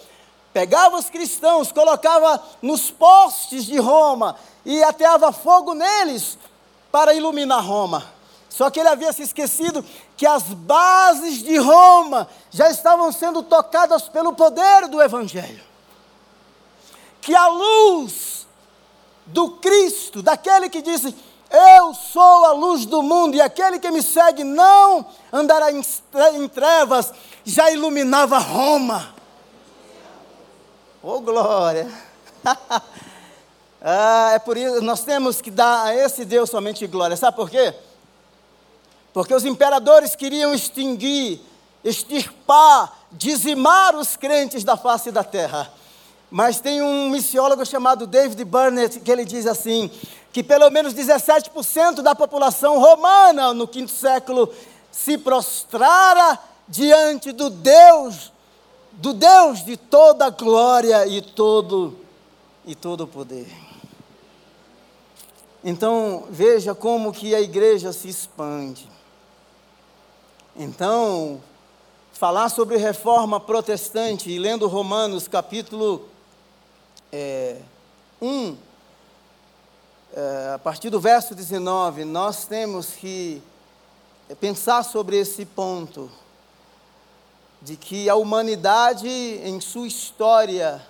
pegava 0.53 0.97
os 0.97 1.11
cristãos, 1.11 1.73
colocava 1.73 2.43
nos 2.63 2.91
postes 2.91 3.65
de 3.65 3.79
Roma 3.79 4.37
e 4.65 4.83
ateava 4.83 5.33
fogo 5.33 5.75
neles 5.75 6.39
para 6.93 7.15
iluminar 7.15 7.65
Roma. 7.65 8.15
Só 8.49 8.71
que 8.71 8.79
ele 8.79 8.89
havia 8.89 9.13
se 9.13 9.23
esquecido 9.23 9.85
que 10.17 10.25
as 10.25 10.45
bases 10.45 11.43
de 11.43 11.57
Roma 11.57 12.29
já 12.51 12.71
estavam 12.71 13.11
sendo 13.11 13.43
tocadas 13.43 14.09
pelo 14.09 14.33
poder 14.33 14.87
do 14.87 15.03
Evangelho. 15.03 15.65
Que 17.21 17.35
a 17.35 17.49
luz 17.49 18.47
do 19.27 19.53
Cristo, 19.53 20.23
daquele 20.23 20.69
que 20.69 20.83
disse: 20.83 21.13
eu 21.55 21.95
sou 21.95 22.45
a 22.45 22.53
luz 22.53 22.85
do 22.87 23.03
mundo, 23.03 23.37
e 23.37 23.41
aquele 23.41 23.79
que 23.79 23.91
me 23.91 24.03
segue 24.03 24.45
não 24.45 25.07
andará 25.33 25.71
em 25.71 26.49
trevas, 26.49 27.13
já 27.45 27.71
iluminava 27.71 28.39
Roma. 28.39 29.15
Oh, 31.03 31.21
glória! 31.21 31.91
ah, 33.81 34.33
é 34.35 34.39
por 34.39 34.57
isso 34.57 34.81
nós 34.81 35.05
temos 35.05 35.41
que 35.41 35.51
dar 35.51 35.87
a 35.87 35.95
esse 35.95 36.25
Deus 36.25 36.51
somente 36.51 36.87
glória. 36.87 37.17
Sabe 37.17 37.37
por 37.37 37.51
quê? 37.51 37.75
Porque 39.13 39.35
os 39.35 39.45
imperadores 39.45 40.17
queriam 40.17 40.53
extinguir 40.53 41.41
extirpar, 41.85 43.07
dizimar 43.13 43.95
os 43.95 44.17
crentes 44.17 44.65
da 44.65 44.77
face 44.77 45.13
da 45.13 45.23
terra. 45.23 45.71
Mas 46.31 46.61
tem 46.61 46.83
um 46.83 47.11
missiólogo 47.11 47.65
chamado 47.65 48.07
David 48.07 48.45
Burnett 48.45 49.01
que 49.01 49.11
ele 49.11 49.25
diz 49.25 49.47
assim: 49.47 49.91
que 50.33 50.43
pelo 50.43 50.69
menos 50.69 50.93
17% 50.93 52.03
da 52.03 52.13
população 52.13 52.81
romana 52.81 53.55
no 53.55 53.69
quinto 53.69 53.93
século 53.93 54.53
se 54.91 55.17
prostrara 55.17 56.39
diante 56.67 57.31
do 57.31 57.49
Deus, 57.49 58.33
do 58.93 59.13
Deus 59.13 59.65
de 59.65 59.77
toda 59.77 60.31
glória 60.31 61.07
e 61.07 61.23
todo 61.23 61.97
e 62.67 62.75
todo 62.75 63.07
poder. 63.07 63.47
Então, 65.63 66.25
veja 66.29 66.75
como 66.75 67.13
que 67.13 67.35
a 67.35 67.41
igreja 67.41 67.93
se 67.93 68.09
expande. 68.09 68.89
Então, 70.57 71.41
falar 72.13 72.49
sobre 72.49 72.77
reforma 72.77 73.41
protestante, 73.41 74.31
e 74.31 74.39
lendo 74.39 74.67
Romanos 74.67 75.27
capítulo 75.27 76.09
é, 77.17 77.57
1, 78.21 78.57
é, 80.17 80.53
a 80.57 80.59
partir 80.59 80.91
do 80.91 80.99
verso 80.99 81.33
19, 81.33 82.05
nós 82.05 82.45
temos 82.45 82.89
que 82.89 83.41
pensar 84.41 84.83
sobre 84.83 85.17
esse 85.17 85.47
ponto, 85.47 86.11
de 87.63 87.77
que 87.77 88.11
a 88.11 88.17
humanidade, 88.17 89.09
em 89.09 89.61
sua 89.61 89.87
história, 89.87 90.85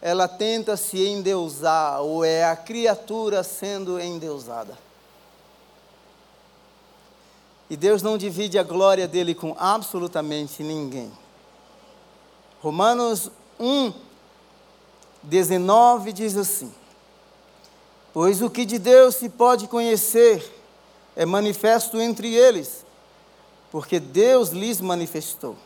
ela 0.00 0.26
tenta 0.26 0.74
se 0.74 1.06
endeusar, 1.06 2.00
ou 2.00 2.24
é 2.24 2.44
a 2.44 2.56
criatura 2.56 3.42
sendo 3.42 4.00
endeusada. 4.00 4.76
E 7.68 7.76
Deus 7.76 8.00
não 8.00 8.16
divide 8.16 8.58
a 8.58 8.62
glória 8.62 9.06
dele 9.06 9.34
com 9.34 9.54
absolutamente 9.58 10.62
ninguém. 10.62 11.12
Romanos 12.62 13.30
1, 13.60 14.05
19 15.26 16.12
diz 16.12 16.36
assim: 16.36 16.72
Pois 18.12 18.40
o 18.40 18.48
que 18.48 18.64
de 18.64 18.78
Deus 18.78 19.16
se 19.16 19.28
pode 19.28 19.66
conhecer 19.66 20.54
é 21.14 21.26
manifesto 21.26 22.00
entre 22.00 22.32
eles, 22.32 22.84
porque 23.70 23.98
Deus 23.98 24.50
lhes 24.50 24.80
manifestou. 24.80 25.56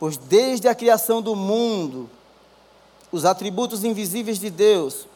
Pois 0.00 0.16
desde 0.16 0.66
a 0.66 0.74
criação 0.74 1.20
do 1.20 1.36
mundo, 1.36 2.08
os 3.12 3.24
atributos 3.24 3.84
invisíveis 3.84 4.38
de 4.38 4.48
Deus, 4.48 5.06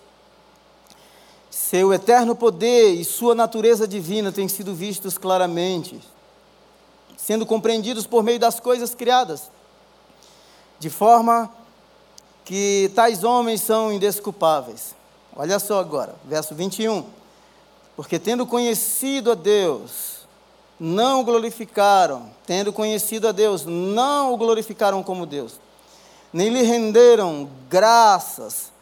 seu 1.50 1.92
eterno 1.92 2.34
poder 2.34 2.94
e 2.94 3.04
sua 3.04 3.34
natureza 3.34 3.88
divina 3.88 4.30
têm 4.30 4.48
sido 4.48 4.74
vistos 4.74 5.16
claramente, 5.16 5.98
sendo 7.16 7.46
compreendidos 7.46 8.06
por 8.06 8.22
meio 8.22 8.38
das 8.38 8.60
coisas 8.60 8.94
criadas, 8.94 9.50
de 10.78 10.90
forma 10.90 11.50
que 12.44 12.90
tais 12.94 13.24
homens 13.24 13.60
são 13.60 13.92
indesculpáveis. 13.92 14.94
Olha 15.34 15.58
só 15.58 15.80
agora, 15.80 16.14
verso 16.24 16.54
21. 16.54 17.04
Porque 17.96 18.18
tendo 18.18 18.46
conhecido 18.46 19.32
a 19.32 19.34
Deus, 19.34 20.26
não 20.78 21.20
o 21.20 21.24
glorificaram, 21.24 22.30
tendo 22.46 22.72
conhecido 22.72 23.28
a 23.28 23.32
Deus, 23.32 23.64
não 23.64 24.32
o 24.32 24.36
glorificaram 24.36 25.02
como 25.02 25.26
Deus 25.26 25.60
nem 26.32 26.48
lhe 26.48 26.62
renderam 26.62 27.48
graças, 27.68 28.72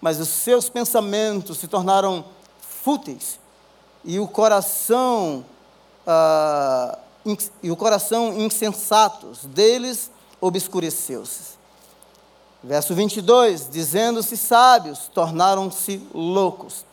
mas 0.00 0.18
os 0.18 0.28
seus 0.28 0.68
pensamentos 0.68 1.58
se 1.58 1.68
tornaram 1.68 2.24
fúteis 2.60 3.38
e 4.04 4.18
o 4.18 4.26
coração 4.26 5.44
ah, 6.06 6.98
e 7.62 7.70
o 7.70 7.76
coração 7.76 8.38
insensatos 8.38 9.44
deles 9.44 10.10
obscureceu-se. 10.40 11.53
Verso 12.64 12.94
22, 12.94 13.68
dizendo-se 13.70 14.38
sábios, 14.38 15.10
tornaram-se 15.12 16.00
loucos. 16.14 16.86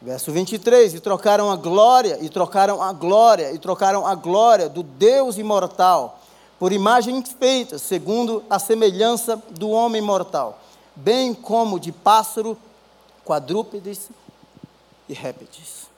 Verso 0.00 0.30
23, 0.30 0.94
e 0.94 1.00
trocaram 1.00 1.50
a 1.50 1.56
glória, 1.56 2.16
e 2.22 2.28
trocaram 2.28 2.80
a 2.80 2.92
glória, 2.92 3.52
e 3.52 3.58
trocaram 3.58 4.06
a 4.06 4.14
glória 4.14 4.68
do 4.68 4.84
Deus 4.84 5.36
imortal 5.36 6.20
por 6.60 6.72
imagens 6.72 7.34
feitas 7.38 7.82
segundo 7.82 8.44
a 8.48 8.60
semelhança 8.60 9.42
do 9.50 9.70
homem 9.70 10.00
mortal, 10.00 10.60
bem 10.94 11.34
como 11.34 11.80
de 11.80 11.90
pássaro, 11.90 12.56
quadrúpedes 13.24 14.10
e 15.08 15.12
répteis. 15.12 15.88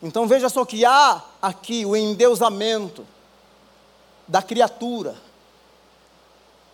Então 0.00 0.28
veja 0.28 0.48
só 0.48 0.64
que 0.64 0.84
há 0.84 1.24
aqui 1.42 1.84
o 1.84 1.96
endeusamento 1.96 3.04
da 4.28 4.40
criatura. 4.40 5.16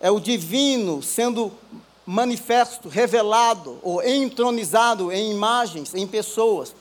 É 0.00 0.10
o 0.10 0.18
divino 0.18 1.02
sendo 1.02 1.52
manifesto, 2.06 2.88
revelado 2.88 3.78
ou 3.82 4.02
entronizado 4.02 5.12
em 5.12 5.30
imagens, 5.30 5.94
em 5.94 6.06
pessoas. 6.06 6.74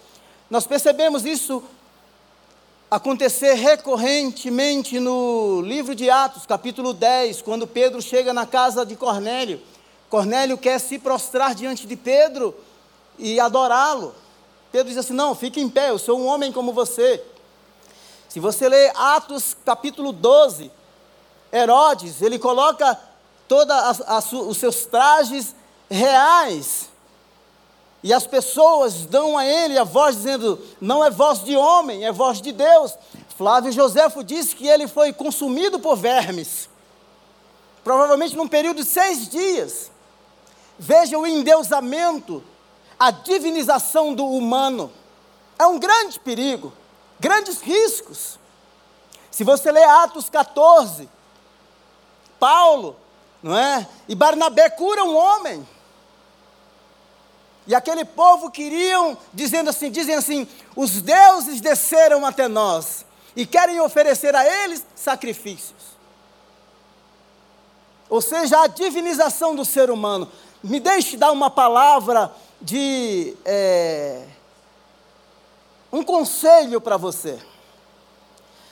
Nós 0.49 0.65
percebemos 0.65 1.25
isso 1.25 1.61
acontecer 2.89 3.53
recorrentemente 3.53 4.99
no 4.99 5.61
livro 5.61 5.93
de 5.93 6.09
Atos, 6.09 6.45
capítulo 6.45 6.93
10, 6.93 7.41
quando 7.43 7.67
Pedro 7.67 8.01
chega 8.01 8.33
na 8.33 8.47
casa 8.47 8.85
de 8.85 8.95
Cornélio. 8.95 9.61
Cornélio 10.09 10.57
quer 10.57 10.79
se 10.79 10.97
prostrar 10.97 11.53
diante 11.53 11.85
de 11.85 11.95
Pedro 11.95 12.55
e 13.19 13.39
adorá-lo. 13.39 14.15
Pedro 14.71 14.87
diz 14.87 14.97
assim: 14.97 15.13
Não, 15.13 15.35
fique 15.35 15.61
em 15.61 15.69
pé, 15.69 15.91
eu 15.91 15.99
sou 15.99 16.19
um 16.19 16.25
homem 16.25 16.51
como 16.51 16.73
você. 16.73 17.23
Se 18.27 18.39
você 18.39 18.67
ler 18.67 18.91
Atos 18.95 19.55
capítulo 19.65 20.11
12, 20.11 20.71
Herodes, 21.51 22.21
ele 22.21 22.39
coloca 22.39 22.99
todos 23.49 23.75
os 24.31 24.57
seus 24.57 24.85
trajes 24.85 25.53
reais 25.89 26.89
e 28.01 28.13
as 28.13 28.25
pessoas 28.25 29.05
dão 29.05 29.37
a 29.37 29.45
ele 29.45 29.77
a 29.77 29.83
voz 29.83 30.15
dizendo: 30.15 30.59
não 30.79 31.03
é 31.03 31.09
voz 31.09 31.43
de 31.43 31.55
homem, 31.55 32.05
é 32.05 32.11
voz 32.11 32.41
de 32.41 32.51
Deus. 32.51 32.97
Flávio 33.37 33.71
Joséfo 33.71 34.23
disse 34.23 34.55
que 34.55 34.67
ele 34.67 34.87
foi 34.87 35.11
consumido 35.11 35.79
por 35.79 35.95
vermes, 35.95 36.69
provavelmente 37.83 38.35
num 38.35 38.47
período 38.47 38.77
de 38.77 38.85
seis 38.85 39.27
dias. 39.27 39.91
Veja 40.77 41.17
o 41.17 41.27
endeusamento, 41.27 42.41
a 42.97 43.11
divinização 43.11 44.13
do 44.13 44.25
humano. 44.25 44.91
É 45.57 45.67
um 45.67 45.77
grande 45.77 46.19
perigo, 46.21 46.71
grandes 47.19 47.59
riscos. 47.59 48.39
Se 49.29 49.43
você 49.43 49.71
ler 49.71 49.83
Atos 49.83 50.29
14, 50.29 51.09
Paulo, 52.39 52.95
não 53.41 53.57
é? 53.57 53.87
E 54.07 54.15
Barnabé 54.15 54.69
cura 54.69 55.03
um 55.03 55.15
homem. 55.15 55.67
E 57.65 57.75
aquele 57.75 58.03
povo 58.03 58.49
queriam, 58.49 59.17
dizendo 59.33 59.69
assim, 59.69 59.91
dizem 59.91 60.15
assim, 60.15 60.47
os 60.75 61.01
deuses 61.01 61.61
desceram 61.61 62.25
até 62.25 62.47
nós 62.47 63.05
e 63.35 63.45
querem 63.45 63.79
oferecer 63.79 64.35
a 64.35 64.63
eles 64.63 64.85
sacrifícios. 64.95 65.89
Ou 68.09 68.21
seja, 68.21 68.63
a 68.63 68.67
divinização 68.67 69.55
do 69.55 69.63
ser 69.63 69.91
humano. 69.91 70.29
Me 70.63 70.79
deixe 70.79 71.15
dar 71.15 71.31
uma 71.31 71.49
palavra 71.49 72.33
de 72.59 73.37
é, 73.45 74.25
um 75.91 76.03
conselho 76.03 76.81
para 76.81 76.97
você. 76.97 77.39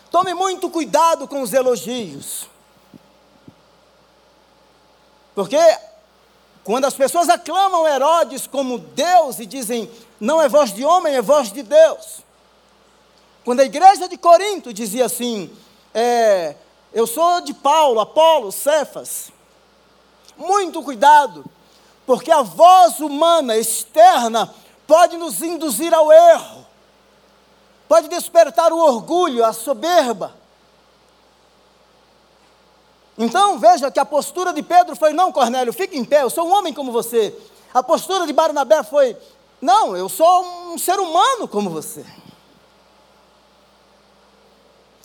Tome 0.10 0.34
muito 0.34 0.70
cuidado 0.70 1.28
com 1.28 1.42
os 1.42 1.54
elogios. 1.54 2.48
Porque 5.38 5.78
quando 6.64 6.86
as 6.86 6.96
pessoas 6.96 7.30
aclamam 7.30 7.88
Herodes 7.88 8.48
como 8.48 8.80
Deus 8.80 9.38
e 9.38 9.46
dizem, 9.46 9.88
não 10.20 10.42
é 10.42 10.50
voz 10.50 10.74
de 10.74 10.84
homem, 10.84 11.14
é 11.14 11.22
voz 11.22 11.52
de 11.52 11.62
Deus. 11.62 12.24
Quando 13.46 13.60
a 13.60 13.64
igreja 13.64 14.10
de 14.10 14.18
Corinto 14.18 14.74
dizia 14.74 15.06
assim, 15.06 15.56
é, 15.94 16.56
eu 16.92 17.06
sou 17.06 17.42
de 17.42 17.54
Paulo, 17.54 18.00
Apolo, 18.00 18.52
Cefas. 18.52 19.32
Muito 20.36 20.82
cuidado, 20.82 21.46
porque 22.04 22.32
a 22.32 22.42
voz 22.42 23.00
humana 23.00 23.56
externa 23.56 24.52
pode 24.88 25.18
nos 25.18 25.44
induzir 25.44 25.94
ao 25.94 26.12
erro, 26.12 26.66
pode 27.88 28.08
despertar 28.08 28.74
o 28.74 28.80
orgulho, 28.80 29.46
a 29.46 29.54
soberba. 29.54 30.34
Então 33.18 33.58
veja 33.58 33.90
que 33.90 34.00
a 34.00 34.06
postura 34.06 34.54
de 34.54 34.62
Pedro 34.62 34.96
foi: 34.96 35.12
não, 35.14 35.32
Cornélio, 35.32 35.74
fique 35.74 35.98
em 35.98 36.06
pé, 36.06 36.22
eu 36.22 36.30
sou 36.30 36.48
um 36.48 36.54
homem 36.54 36.74
como 36.74 36.92
você. 36.92 37.36
A 37.74 37.82
postura 37.82 38.28
de 38.28 38.34
Barnabé 38.34 38.84
foi: 38.84 39.18
não, 39.60 39.98
eu 39.98 40.08
sou 40.08 40.44
um 40.44 40.78
ser 40.78 41.00
humano 41.00 41.48
como 41.48 41.70
você. 41.70 42.06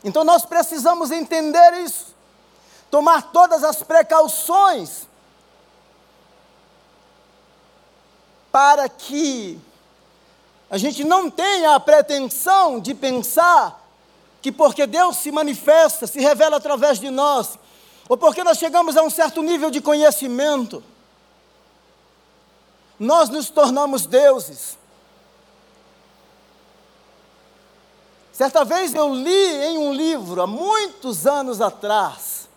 Então 0.04 0.24
nós 0.24 0.44
precisamos 0.44 1.10
entender 1.10 1.74
isso, 1.74 2.14
tomar 2.90 3.30
todas 3.32 3.64
as 3.64 3.82
precauções 3.82 5.06
para 8.50 8.88
que 8.88 9.58
a 10.68 10.76
gente 10.76 11.04
não 11.04 11.30
tenha 11.30 11.74
a 11.74 11.80
pretensão 11.80 12.78
de 12.78 12.94
pensar 12.94 13.80
que 14.42 14.50
porque 14.50 14.86
Deus 14.86 15.18
se 15.18 15.30
manifesta, 15.30 16.06
se 16.06 16.20
revela 16.20 16.56
através 16.56 16.98
de 16.98 17.08
nós, 17.08 17.58
ou 18.08 18.16
porque 18.16 18.44
nós 18.44 18.58
chegamos 18.58 18.96
a 18.96 19.02
um 19.02 19.10
certo 19.10 19.42
nível 19.42 19.70
de 19.70 19.80
conhecimento, 19.80 20.82
nós 22.98 23.28
nos 23.28 23.50
tornamos 23.50 24.06
deuses. 24.06 24.78
Certa 28.32 28.64
vez 28.64 28.94
eu 28.94 29.14
li 29.14 29.54
em 29.64 29.78
um 29.78 29.92
livro, 29.92 30.40
há 30.40 30.46
muitos 30.46 31.26
anos 31.26 31.60
atrás, 31.60 32.48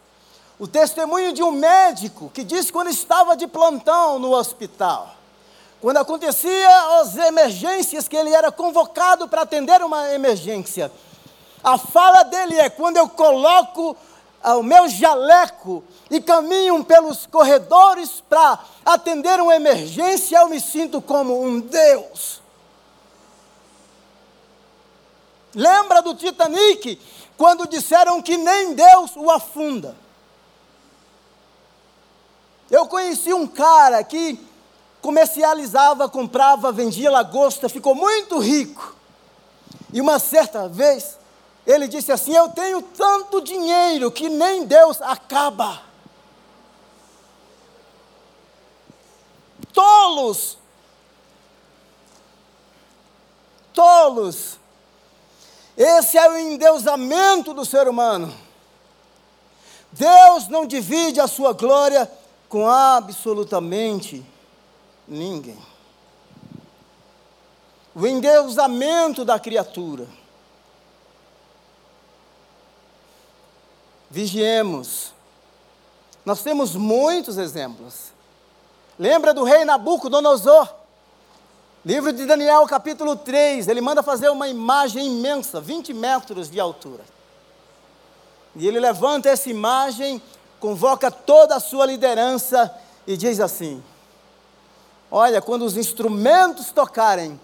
o 0.58 0.68
testemunho 0.68 1.34
de 1.34 1.44
um 1.44 1.52
médico 1.52 2.30
que 2.34 2.44
disse 2.44 2.72
quando 2.72 2.90
estava 2.90 3.36
de 3.36 3.46
plantão 3.46 4.18
no 4.18 4.34
hospital, 4.34 5.16
quando 5.82 5.98
acontecia 5.98 7.00
as 7.00 7.18
emergências, 7.18 8.08
que 8.08 8.16
ele 8.16 8.34
era 8.34 8.52
convocado 8.52 9.28
para 9.28 9.42
atender 9.42 9.82
uma 9.84 10.12
emergência. 10.12 10.92
A 11.64 11.78
fala 11.78 12.24
dele 12.24 12.56
é: 12.60 12.70
quando 12.70 12.98
eu 12.98 13.10
coloco 13.10 13.98
o 14.54 14.64
meu 14.64 14.88
jaleco 14.88 15.84
e 16.10 16.22
caminho 16.22 16.84
pelos 16.84 17.26
corredores 17.26 18.22
para 18.30 18.60
atender 18.86 19.40
uma 19.40 19.56
emergência, 19.56 20.38
eu 20.38 20.50
me 20.50 20.62
sinto 20.62 21.02
como 21.02 21.44
um 21.44 21.60
Deus. 21.60 22.42
Lembra 25.54 26.02
do 26.02 26.14
Titanic, 26.14 27.00
quando 27.38 27.68
disseram 27.68 28.22
que 28.22 28.38
nem 28.38 28.76
Deus 28.76 29.12
o 29.16 29.32
afunda? 29.32 29.96
Eu 32.70 32.88
conheci 32.88 33.34
um 33.34 33.48
cara 33.48 34.04
que 34.04 34.40
comercializava, 35.02 36.10
comprava, 36.10 36.72
vendia 36.72 37.12
lagosta, 37.12 37.70
ficou 37.70 37.96
muito 37.96 38.40
rico. 38.40 38.96
E 39.94 40.02
uma 40.02 40.20
certa 40.20 40.68
vez, 40.68 41.18
ele 41.66 41.88
disse 41.88 42.12
assim: 42.12 42.36
Eu 42.36 42.50
tenho 42.50 42.82
tanto 42.82 43.42
dinheiro 43.42 44.12
que 44.12 44.30
nem 44.30 44.66
Deus 44.66 45.02
acaba. 45.02 45.82
Tolos, 49.74 50.58
tolos, 53.74 54.58
esse 55.76 56.18
é 56.18 56.30
o 56.30 56.38
endeusamento 56.38 57.54
do 57.54 57.66
ser 57.66 57.88
humano. 57.88 58.34
Deus 59.92 60.48
não 60.48 60.66
divide 60.66 61.20
a 61.20 61.28
sua 61.28 61.52
glória 61.54 62.10
com 62.48 62.70
absolutamente 62.70 64.26
ninguém. 65.08 65.58
O 67.94 68.06
endeusamento 68.06 69.26
da 69.26 69.40
criatura. 69.40 70.08
Vigiemos. 74.10 75.14
Nós 76.26 76.42
temos 76.42 76.76
muitos 76.76 77.38
exemplos. 77.38 78.14
Lembra 78.98 79.34
do 79.34 79.44
rei 79.44 79.66
Nabucodonosor? 79.66 80.68
Livro 81.86 82.12
de 82.12 82.26
Daniel, 82.26 82.66
capítulo 82.66 83.16
3, 83.16 83.68
ele 83.68 83.80
manda 83.80 84.02
fazer 84.02 84.30
uma 84.30 84.48
imagem 84.48 85.06
imensa, 85.06 85.62
20 85.62 85.94
metros 85.94 86.50
de 86.50 86.60
altura. 86.60 87.04
E 88.56 88.68
ele 88.68 88.80
levanta 88.80 89.30
essa 89.30 89.50
imagem, 89.50 90.20
convoca 90.60 91.12
toda 91.12 91.56
a 91.56 91.60
sua 91.60 91.86
liderança 91.86 92.74
e 93.06 93.16
diz 93.16 93.40
assim: 93.40 93.84
Olha, 95.12 95.42
quando 95.42 95.64
os 95.64 95.78
instrumentos 95.78 96.72
tocarem, 96.72 97.40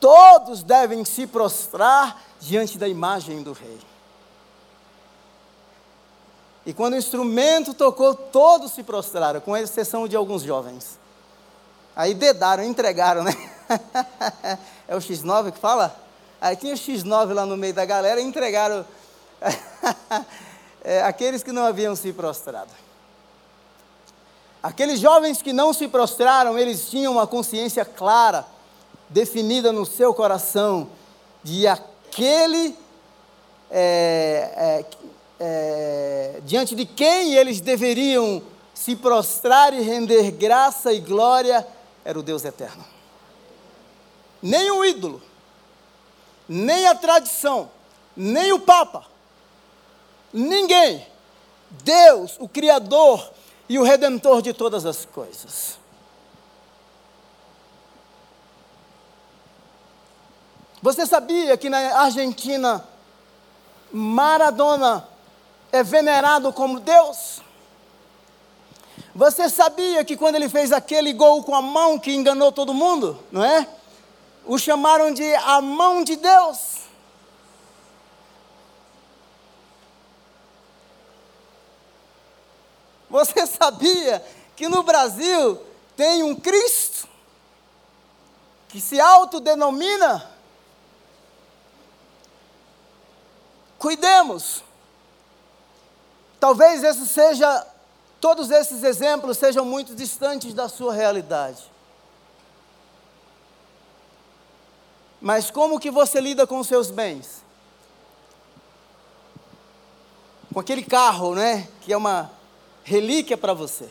todos 0.00 0.62
devem 0.62 1.04
se 1.04 1.26
prostrar 1.26 2.22
diante 2.40 2.78
da 2.78 2.88
imagem 2.88 3.42
do 3.42 3.52
rei. 3.52 3.78
E 6.64 6.72
quando 6.72 6.94
o 6.94 6.96
instrumento 6.96 7.74
tocou, 7.74 8.14
todos 8.14 8.72
se 8.72 8.82
prostraram, 8.82 9.40
com 9.40 9.56
exceção 9.56 10.06
de 10.06 10.14
alguns 10.14 10.42
jovens. 10.42 10.98
Aí 11.94 12.14
dedaram, 12.14 12.62
entregaram, 12.62 13.24
né? 13.24 13.32
é 14.86 14.94
o 14.94 14.98
X9 14.98 15.52
que 15.52 15.58
fala? 15.58 15.94
Aí 16.40 16.56
tinha 16.56 16.74
o 16.74 16.76
X9 16.76 17.34
lá 17.34 17.44
no 17.44 17.56
meio 17.56 17.74
da 17.74 17.84
galera 17.84 18.20
e 18.20 18.24
entregaram 18.24 18.84
é, 20.82 21.02
aqueles 21.02 21.42
que 21.42 21.52
não 21.52 21.64
haviam 21.64 21.94
se 21.96 22.12
prostrado. 22.12 22.70
Aqueles 24.62 25.00
jovens 25.00 25.42
que 25.42 25.52
não 25.52 25.72
se 25.72 25.88
prostraram, 25.88 26.56
eles 26.56 26.88
tinham 26.88 27.14
uma 27.14 27.26
consciência 27.26 27.84
clara, 27.84 28.46
definida 29.08 29.72
no 29.72 29.84
seu 29.84 30.14
coração, 30.14 30.88
de 31.42 31.66
aquele 31.66 32.76
é, 33.68 34.52
é, 34.56 34.84
é, 35.38 36.40
diante 36.44 36.74
de 36.74 36.84
quem 36.84 37.34
eles 37.34 37.60
deveriam 37.60 38.42
se 38.74 38.96
prostrar 38.96 39.72
e 39.74 39.82
render 39.82 40.30
graça 40.32 40.92
e 40.92 41.00
glória, 41.00 41.66
era 42.04 42.18
o 42.18 42.22
Deus 42.22 42.44
eterno 42.44 42.92
nem 44.42 44.70
o 44.72 44.84
ídolo, 44.84 45.22
nem 46.48 46.88
a 46.88 46.94
tradição, 46.94 47.70
nem 48.16 48.52
o 48.52 48.58
Papa, 48.58 49.06
ninguém. 50.32 51.06
Deus, 51.70 52.36
o 52.38 52.46
Criador 52.46 53.32
e 53.66 53.78
o 53.78 53.82
Redentor 53.82 54.42
de 54.42 54.52
todas 54.52 54.84
as 54.84 55.06
coisas. 55.06 55.78
Você 60.82 61.06
sabia 61.06 61.56
que 61.56 61.70
na 61.70 62.00
Argentina 62.00 62.86
Maradona 63.92 65.08
é 65.72 65.82
venerado 65.82 66.52
como 66.52 66.78
Deus? 66.78 67.40
Você 69.14 69.48
sabia 69.48 70.04
que 70.04 70.16
quando 70.16 70.36
ele 70.36 70.48
fez 70.48 70.70
aquele 70.70 71.12
gol 71.12 71.42
com 71.42 71.54
a 71.54 71.62
mão 71.62 71.98
que 71.98 72.14
enganou 72.14 72.52
todo 72.52 72.72
mundo, 72.72 73.18
não 73.32 73.42
é? 73.44 73.66
o 74.44 74.58
chamaram 74.58 75.12
de 75.12 75.34
a 75.34 75.60
mão 75.60 76.02
de 76.02 76.16
Deus. 76.16 76.82
Você 83.08 83.46
sabia 83.46 84.24
que 84.56 84.68
no 84.68 84.82
Brasil 84.82 85.60
tem 85.96 86.22
um 86.22 86.34
Cristo 86.34 87.08
que 88.68 88.80
se 88.80 89.00
autodenomina? 89.00 90.30
Cuidemos. 93.78 94.62
Talvez 96.42 96.82
esse 96.82 97.06
seja, 97.06 97.64
todos 98.20 98.50
esses 98.50 98.82
exemplos 98.82 99.38
sejam 99.38 99.64
muito 99.64 99.94
distantes 99.94 100.52
da 100.52 100.68
sua 100.68 100.92
realidade. 100.92 101.62
Mas 105.20 105.52
como 105.52 105.78
que 105.78 105.88
você 105.88 106.20
lida 106.20 106.44
com 106.44 106.64
seus 106.64 106.90
bens? 106.90 107.44
Com 110.52 110.58
aquele 110.58 110.82
carro, 110.82 111.36
né? 111.36 111.68
Que 111.80 111.92
é 111.92 111.96
uma 111.96 112.28
relíquia 112.82 113.38
para 113.38 113.54
você. 113.54 113.88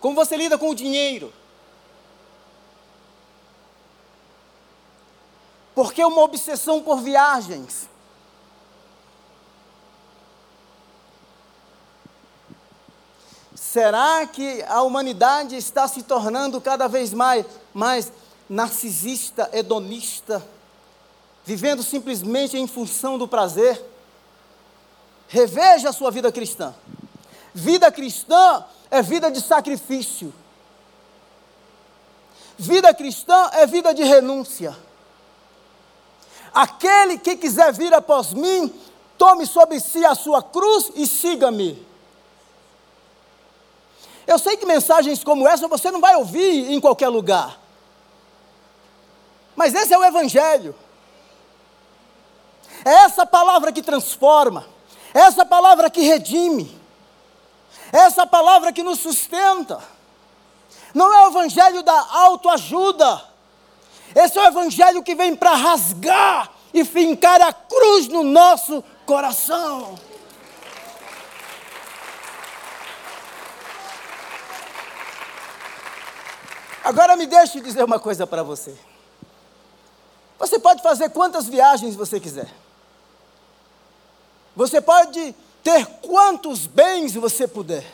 Como 0.00 0.16
você 0.16 0.38
lida 0.38 0.56
com 0.56 0.70
o 0.70 0.74
dinheiro? 0.74 1.30
Porque 5.74 6.02
uma 6.02 6.22
obsessão 6.22 6.82
por 6.82 7.02
viagens. 7.02 7.92
Será 13.74 14.24
que 14.24 14.62
a 14.68 14.82
humanidade 14.82 15.56
está 15.56 15.88
se 15.88 16.04
tornando 16.04 16.60
cada 16.60 16.86
vez 16.86 17.12
mais, 17.12 17.44
mais 17.74 18.12
narcisista, 18.48 19.50
hedonista, 19.52 20.40
vivendo 21.44 21.82
simplesmente 21.82 22.56
em 22.56 22.68
função 22.68 23.18
do 23.18 23.26
prazer. 23.26 23.84
Reveja 25.26 25.88
a 25.88 25.92
sua 25.92 26.12
vida 26.12 26.30
cristã. 26.30 26.72
Vida 27.52 27.90
cristã 27.90 28.64
é 28.92 29.02
vida 29.02 29.28
de 29.28 29.40
sacrifício. 29.40 30.32
Vida 32.56 32.94
cristã 32.94 33.50
é 33.54 33.66
vida 33.66 33.92
de 33.92 34.04
renúncia. 34.04 34.78
Aquele 36.54 37.18
que 37.18 37.36
quiser 37.36 37.72
vir 37.72 37.92
após 37.92 38.32
mim, 38.32 38.72
tome 39.18 39.44
sobre 39.44 39.80
si 39.80 40.06
a 40.06 40.14
sua 40.14 40.40
cruz 40.44 40.92
e 40.94 41.08
siga-me. 41.08 41.93
Eu 44.26 44.38
sei 44.38 44.56
que 44.56 44.66
mensagens 44.66 45.22
como 45.22 45.46
essa 45.46 45.68
você 45.68 45.90
não 45.90 46.00
vai 46.00 46.16
ouvir 46.16 46.72
em 46.72 46.80
qualquer 46.80 47.08
lugar. 47.08 47.58
Mas 49.54 49.74
esse 49.74 49.92
é 49.92 49.98
o 49.98 50.04
Evangelho. 50.04 50.74
É 52.84 52.92
essa 53.04 53.24
palavra 53.24 53.72
que 53.72 53.82
transforma, 53.82 54.66
é 55.14 55.20
essa 55.20 55.44
palavra 55.44 55.88
que 55.88 56.02
redime, 56.02 56.78
é 57.90 57.98
essa 57.98 58.26
palavra 58.26 58.72
que 58.72 58.82
nos 58.82 59.00
sustenta. 59.00 59.82
Não 60.92 61.12
é 61.12 61.24
o 61.24 61.30
Evangelho 61.30 61.82
da 61.82 62.06
autoajuda, 62.10 63.24
esse 64.14 64.38
é 64.38 64.42
o 64.42 64.46
Evangelho 64.46 65.02
que 65.02 65.14
vem 65.14 65.34
para 65.34 65.54
rasgar 65.54 66.50
e 66.74 66.84
fincar 66.84 67.40
a 67.40 67.52
cruz 67.52 68.08
no 68.08 68.22
nosso 68.22 68.84
coração. 69.06 69.98
Agora 76.84 77.16
me 77.16 77.26
deixe 77.26 77.62
dizer 77.62 77.82
uma 77.82 77.98
coisa 77.98 78.26
para 78.26 78.42
você. 78.42 78.76
Você 80.38 80.58
pode 80.58 80.82
fazer 80.82 81.08
quantas 81.08 81.48
viagens 81.48 81.96
você 81.96 82.20
quiser. 82.20 82.52
Você 84.54 84.82
pode 84.82 85.34
ter 85.62 85.86
quantos 86.02 86.66
bens 86.66 87.14
você 87.14 87.48
puder. 87.48 87.90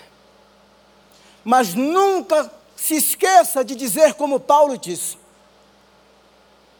Mas 1.44 1.72
nunca 1.72 2.52
se 2.74 2.96
esqueça 2.96 3.64
de 3.64 3.76
dizer 3.76 4.14
como 4.14 4.40
Paulo 4.40 4.76
disse: 4.76 5.16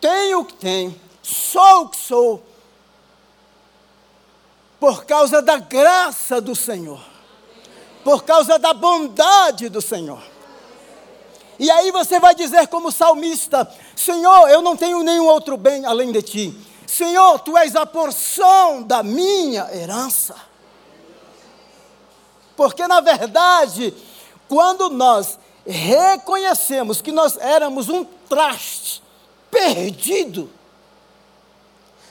tenho 0.00 0.40
o 0.40 0.44
que 0.44 0.54
tenho, 0.54 1.00
sou 1.22 1.82
o 1.82 1.88
que 1.90 1.96
sou, 1.96 2.44
por 4.80 5.04
causa 5.04 5.40
da 5.40 5.58
graça 5.58 6.40
do 6.40 6.56
Senhor, 6.56 7.00
por 8.02 8.24
causa 8.24 8.58
da 8.58 8.74
bondade 8.74 9.68
do 9.68 9.80
Senhor. 9.80 10.20
E 11.60 11.70
aí 11.70 11.92
você 11.92 12.18
vai 12.18 12.34
dizer, 12.34 12.68
como 12.68 12.90
salmista: 12.90 13.70
Senhor, 13.94 14.48
eu 14.48 14.62
não 14.62 14.74
tenho 14.74 15.02
nenhum 15.02 15.26
outro 15.26 15.58
bem 15.58 15.84
além 15.84 16.10
de 16.10 16.22
ti. 16.22 16.58
Senhor, 16.86 17.38
tu 17.40 17.54
és 17.56 17.76
a 17.76 17.84
porção 17.84 18.82
da 18.82 19.02
minha 19.02 19.68
herança. 19.70 20.34
Porque 22.56 22.88
na 22.88 23.02
verdade, 23.02 23.94
quando 24.48 24.88
nós 24.88 25.38
reconhecemos 25.66 27.02
que 27.02 27.12
nós 27.12 27.36
éramos 27.36 27.90
um 27.90 28.04
traste 28.04 29.02
perdido, 29.50 30.50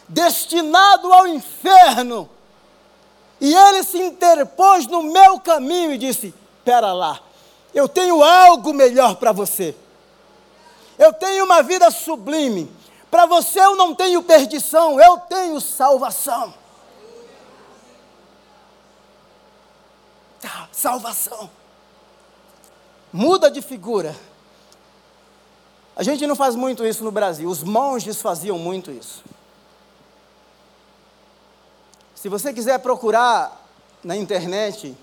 destinado 0.08 1.12
ao 1.12 1.26
inferno, 1.26 2.30
e 3.42 3.52
ele 3.52 3.84
se 3.84 3.98
interpôs 3.98 4.86
no 4.86 5.02
meu 5.02 5.40
caminho 5.40 5.94
e 5.94 5.98
disse: 5.98 6.36
Pera 6.64 6.94
lá, 6.94 7.20
eu 7.74 7.88
tenho 7.88 8.24
algo 8.24 8.74
melhor 8.74 9.16
para 9.16 9.32
você. 9.32 9.76
Eu 10.98 11.14
tenho 11.14 11.46
uma 11.46 11.62
vida 11.62 11.90
sublime. 11.92 12.72
Para 13.10 13.26
você 13.26 13.60
eu 13.60 13.76
não 13.76 13.96
tenho 13.96 14.22
perdição, 14.22 15.00
eu 15.00 15.18
tenho 15.18 15.60
salvação. 15.60 16.54
Tá, 20.40 20.70
salvação. 20.72 21.50
Muda 23.12 23.50
de 23.50 23.62
figura. 23.62 24.16
A 25.96 26.04
gente 26.04 26.26
não 26.26 26.36
faz 26.36 26.56
muito 26.56 26.86
isso 26.86 27.04
no 27.04 27.12
Brasil, 27.12 27.50
os 27.50 27.62
monges 27.64 28.22
faziam 28.22 28.58
muito 28.58 28.90
isso. 28.90 29.24
Se 32.16 32.30
você 32.30 32.54
quiser 32.54 32.80
procurar 32.80 33.66
na 34.04 34.16
internet 34.16 34.96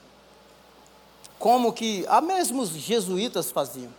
como 1.39 1.73
que 1.73 2.05
há 2.09 2.21
mesmo 2.21 2.63
os 2.63 2.71
jesuítas 2.71 3.51
faziam. 3.51 3.93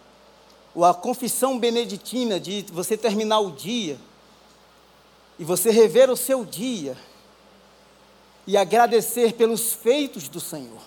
Ou 0.74 0.86
a 0.86 0.94
confissão 0.94 1.58
beneditina 1.58 2.40
de 2.40 2.66
você 2.72 2.98
terminar 2.98 3.40
o 3.40 3.52
dia 3.52 4.00
e 5.40 5.44
você 5.44 5.72
rever 5.72 6.10
o 6.10 6.18
seu 6.18 6.46
dia 6.46 6.98
e 8.46 8.56
agradecer 8.56 9.34
pelos 9.34 9.74
feitos 9.74 10.30
do 10.30 10.40
Senhor. 10.40 10.82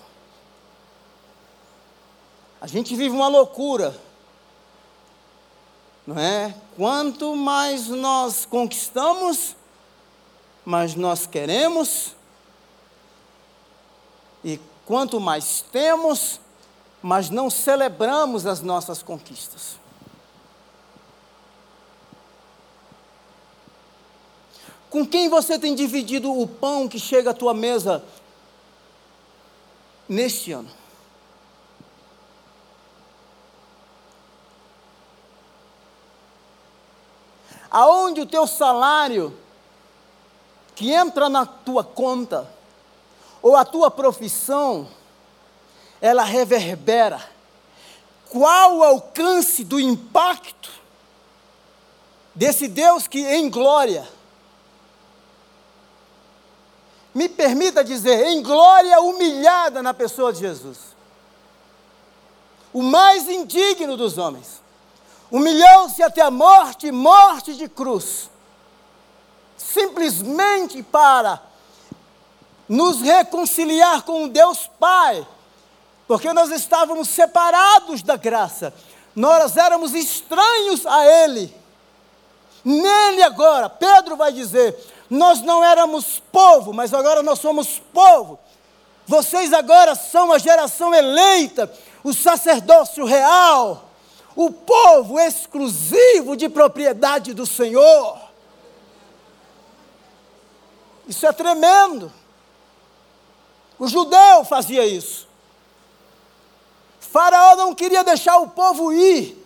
A 2.59 2.67
gente 2.67 2.95
vive 2.95 3.15
uma 3.15 3.27
loucura, 3.27 3.99
não 6.05 6.19
é? 6.19 6.55
Quanto 6.75 7.35
mais 7.35 7.87
nós 7.87 8.45
conquistamos, 8.45 9.55
mais 10.65 10.95
nós 10.95 11.25
queremos, 11.25 12.15
e 14.43 14.59
quanto 14.91 15.21
mais 15.21 15.63
temos, 15.71 16.37
mas 17.01 17.29
não 17.29 17.49
celebramos 17.49 18.45
as 18.45 18.59
nossas 18.59 19.01
conquistas. 19.01 19.79
Com 24.89 25.07
quem 25.07 25.29
você 25.29 25.57
tem 25.57 25.73
dividido 25.75 26.37
o 26.37 26.45
pão 26.45 26.89
que 26.89 26.99
chega 26.99 27.29
à 27.29 27.33
tua 27.33 27.53
mesa 27.53 28.03
neste 30.09 30.51
ano? 30.51 30.69
Aonde 37.71 38.19
o 38.19 38.25
teu 38.25 38.45
salário 38.45 39.39
que 40.75 40.91
entra 40.91 41.29
na 41.29 41.45
tua 41.45 41.81
conta 41.81 42.59
ou 43.41 43.55
a 43.55 43.65
tua 43.65 43.89
profissão 43.89 44.87
ela 46.01 46.23
reverbera. 46.23 47.21
Qual 48.29 48.77
o 48.77 48.83
alcance 48.83 49.63
do 49.63 49.79
impacto 49.79 50.71
desse 52.33 52.67
Deus 52.67 53.07
que 53.07 53.19
em 53.19 53.49
glória, 53.49 54.07
me 57.13 57.27
permita 57.27 57.83
dizer, 57.83 58.27
em 58.27 58.41
glória 58.41 58.99
humilhada 59.01 59.83
na 59.83 59.93
pessoa 59.93 60.31
de 60.31 60.39
Jesus, 60.39 60.77
o 62.71 62.81
mais 62.81 63.27
indigno 63.27 63.97
dos 63.97 64.17
homens, 64.17 64.61
humilhou-se 65.29 66.01
até 66.01 66.21
a 66.21 66.31
morte 66.31 66.89
morte 66.89 67.53
de 67.53 67.67
cruz, 67.67 68.29
simplesmente 69.57 70.81
para 70.81 71.50
nos 72.71 73.01
reconciliar 73.01 74.03
com 74.03 74.27
Deus 74.27 74.69
Pai 74.79 75.27
porque 76.11 76.33
nós 76.33 76.51
estávamos 76.51 77.07
separados 77.07 78.03
da 78.03 78.17
graça, 78.17 78.73
nós 79.15 79.55
éramos 79.55 79.93
estranhos 79.93 80.85
a 80.85 81.05
Ele. 81.05 81.55
Nele 82.65 83.23
agora, 83.23 83.69
Pedro 83.69 84.17
vai 84.17 84.33
dizer: 84.33 84.77
nós 85.09 85.41
não 85.41 85.63
éramos 85.63 86.21
povo, 86.29 86.73
mas 86.73 86.93
agora 86.93 87.23
nós 87.23 87.39
somos 87.39 87.79
povo. 87.93 88.37
Vocês 89.07 89.53
agora 89.53 89.95
são 89.95 90.33
a 90.33 90.37
geração 90.37 90.93
eleita, 90.93 91.71
o 92.03 92.13
sacerdócio 92.13 93.05
real, 93.05 93.89
o 94.35 94.51
povo 94.51 95.17
exclusivo 95.17 96.35
de 96.35 96.49
propriedade 96.49 97.33
do 97.33 97.45
Senhor. 97.45 98.19
Isso 101.07 101.25
é 101.25 101.31
tremendo. 101.31 102.11
O 103.81 103.87
judeu 103.87 104.45
fazia 104.45 104.85
isso. 104.85 105.27
Faraó 106.99 107.55
não 107.55 107.73
queria 107.73 108.03
deixar 108.03 108.37
o 108.37 108.47
povo 108.47 108.93
ir. 108.93 109.43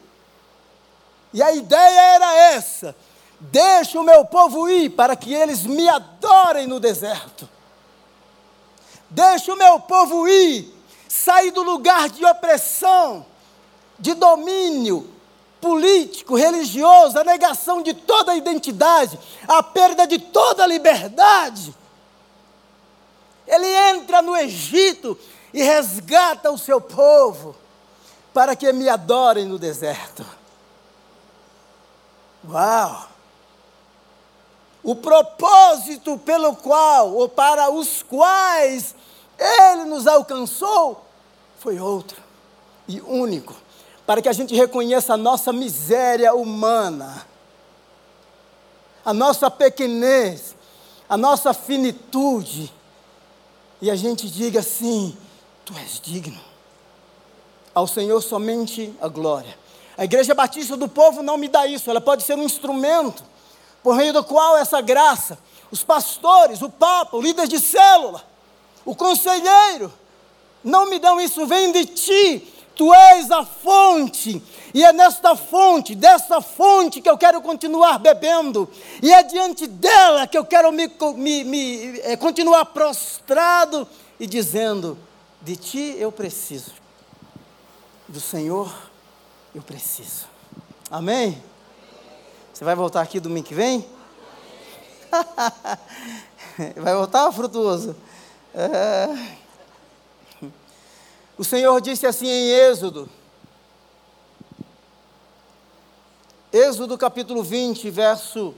E 1.33 1.41
a 1.41 1.53
ideia 1.53 2.01
era 2.15 2.35
essa: 2.51 2.93
deixa 3.39 3.97
o 3.97 4.03
meu 4.03 4.25
povo 4.25 4.67
ir 4.67 4.89
para 4.89 5.15
que 5.15 5.33
eles 5.33 5.63
me 5.63 5.87
adorem 5.87 6.67
no 6.67 6.81
deserto. 6.81 7.47
Deixa 9.09 9.53
o 9.53 9.57
meu 9.57 9.79
povo 9.79 10.27
ir, 10.27 10.69
sair 11.07 11.51
do 11.51 11.63
lugar 11.63 12.09
de 12.09 12.25
opressão, 12.25 13.25
de 13.97 14.13
domínio 14.15 15.09
político, 15.61 16.35
religioso, 16.35 17.17
a 17.17 17.23
negação 17.23 17.81
de 17.81 17.93
toda 17.93 18.33
a 18.33 18.35
identidade, 18.35 19.17
a 19.47 19.63
perda 19.63 20.05
de 20.05 20.19
toda 20.19 20.65
a 20.65 20.67
liberdade. 20.67 21.73
Ele 23.47 23.67
entra 23.67 24.21
no 24.21 24.35
Egito 24.35 25.17
e 25.53 25.61
resgata 25.61 26.51
o 26.51 26.57
seu 26.57 26.81
povo 26.81 27.55
para 28.33 28.55
que 28.55 28.71
me 28.73 28.89
adorem 28.89 29.45
no 29.45 29.57
deserto. 29.57 30.25
Uau! 32.49 33.07
O 34.83 34.95
propósito 34.95 36.17
pelo 36.19 36.55
qual, 36.55 37.11
ou 37.13 37.27
para 37.27 37.71
os 37.71 38.03
quais 38.03 38.93
Ele 39.39 39.85
nos 39.85 40.05
alcançou, 40.05 41.03
foi 41.57 41.79
outro 41.79 42.21
e 42.87 43.01
único, 43.01 43.55
para 44.05 44.21
que 44.21 44.29
a 44.29 44.33
gente 44.33 44.53
reconheça 44.53 45.15
a 45.15 45.17
nossa 45.17 45.51
miséria 45.51 46.35
humana, 46.35 47.25
a 49.03 49.13
nossa 49.13 49.49
pequenez, 49.49 50.55
a 51.09 51.17
nossa 51.17 51.53
finitude, 51.53 52.71
e 53.85 53.91
a 53.91 53.95
gente 53.95 54.27
diga 54.27 54.61
assim: 54.61 55.15
Tu 55.63 55.71
és 55.77 56.01
digno. 56.03 56.39
Ao 57.71 57.85
Senhor 57.85 58.19
somente 58.19 58.91
a 58.99 59.07
glória. 59.07 59.55
A 59.95 60.03
Igreja 60.03 60.33
Batista 60.33 60.75
do 60.75 60.89
Povo 60.89 61.21
não 61.21 61.37
me 61.37 61.47
dá 61.47 61.67
isso, 61.67 61.91
ela 61.91 62.01
pode 62.01 62.23
ser 62.23 62.35
um 62.35 62.41
instrumento 62.41 63.23
por 63.83 63.95
meio 63.95 64.11
do 64.11 64.23
qual 64.23 64.57
essa 64.57 64.81
graça, 64.81 65.37
os 65.69 65.83
pastores, 65.83 66.63
o 66.63 66.69
Papa, 66.69 67.15
o 67.15 67.21
líder 67.21 67.47
de 67.47 67.59
célula, 67.59 68.23
o 68.83 68.95
conselheiro, 68.95 69.93
não 70.63 70.89
me 70.89 70.97
dão 70.97 71.21
isso, 71.21 71.45
vem 71.45 71.71
de 71.71 71.85
ti, 71.85 72.53
Tu 72.75 72.93
és 72.93 73.31
a 73.31 73.45
fonte, 73.45 74.43
e 74.73 74.83
é 74.83 74.91
nesta 74.91 75.35
fonte, 75.35 75.95
dessa 75.95 76.41
fonte 76.41 76.99
que 76.99 77.09
eu 77.09 77.17
quero 77.17 77.41
continuar 77.41 77.97
bebendo, 77.97 78.69
e 79.01 79.13
é 79.13 79.23
diante 79.23 79.65
dela 79.65 80.27
que 80.27 80.37
eu 80.37 80.43
quero 80.43 80.71
me, 80.71 80.91
me, 81.15 81.43
me 81.45 81.99
é, 82.01 82.17
continuar 82.17 82.65
prostrado 82.65 83.87
e 84.19 84.27
dizendo: 84.27 84.97
De 85.41 85.55
ti 85.55 85.95
eu 85.97 86.11
preciso, 86.11 86.73
do 88.07 88.19
Senhor 88.19 88.73
eu 89.53 89.61
preciso. 89.61 90.25
Amém? 90.91 91.41
Você 92.53 92.65
vai 92.65 92.75
voltar 92.75 93.01
aqui 93.01 93.19
domingo 93.19 93.47
que 93.47 93.55
vem? 93.55 93.87
vai 96.75 96.93
voltar, 96.93 97.31
frutuoso? 97.31 97.95
É... 98.53 99.44
O 101.37 101.43
Senhor 101.43 101.81
disse 101.81 102.07
assim 102.07 102.27
em 102.27 102.49
Êxodo, 102.49 103.09
Êxodo 106.51 106.97
capítulo 106.97 107.43
20, 107.43 107.89
verso 107.89 108.55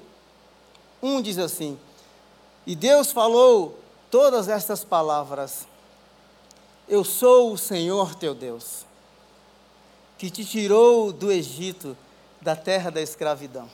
1 1.01 1.21
diz 1.23 1.39
assim: 1.39 1.79
E 2.67 2.75
Deus 2.75 3.11
falou 3.11 3.79
todas 4.11 4.47
estas 4.47 4.83
palavras: 4.83 5.67
Eu 6.87 7.03
sou 7.03 7.51
o 7.51 7.57
Senhor 7.57 8.13
teu 8.13 8.35
Deus, 8.35 8.85
que 10.15 10.29
te 10.29 10.45
tirou 10.45 11.11
do 11.11 11.31
Egito, 11.31 11.97
da 12.39 12.55
terra 12.55 12.91
da 12.91 13.01
escravidão. 13.01 13.67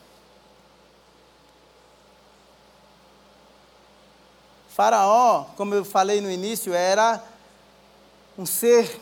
Faraó, 4.69 5.47
como 5.57 5.75
eu 5.75 5.83
falei 5.83 6.21
no 6.21 6.31
início, 6.31 6.73
era 6.73 7.21
um 8.37 8.45
ser 8.45 8.99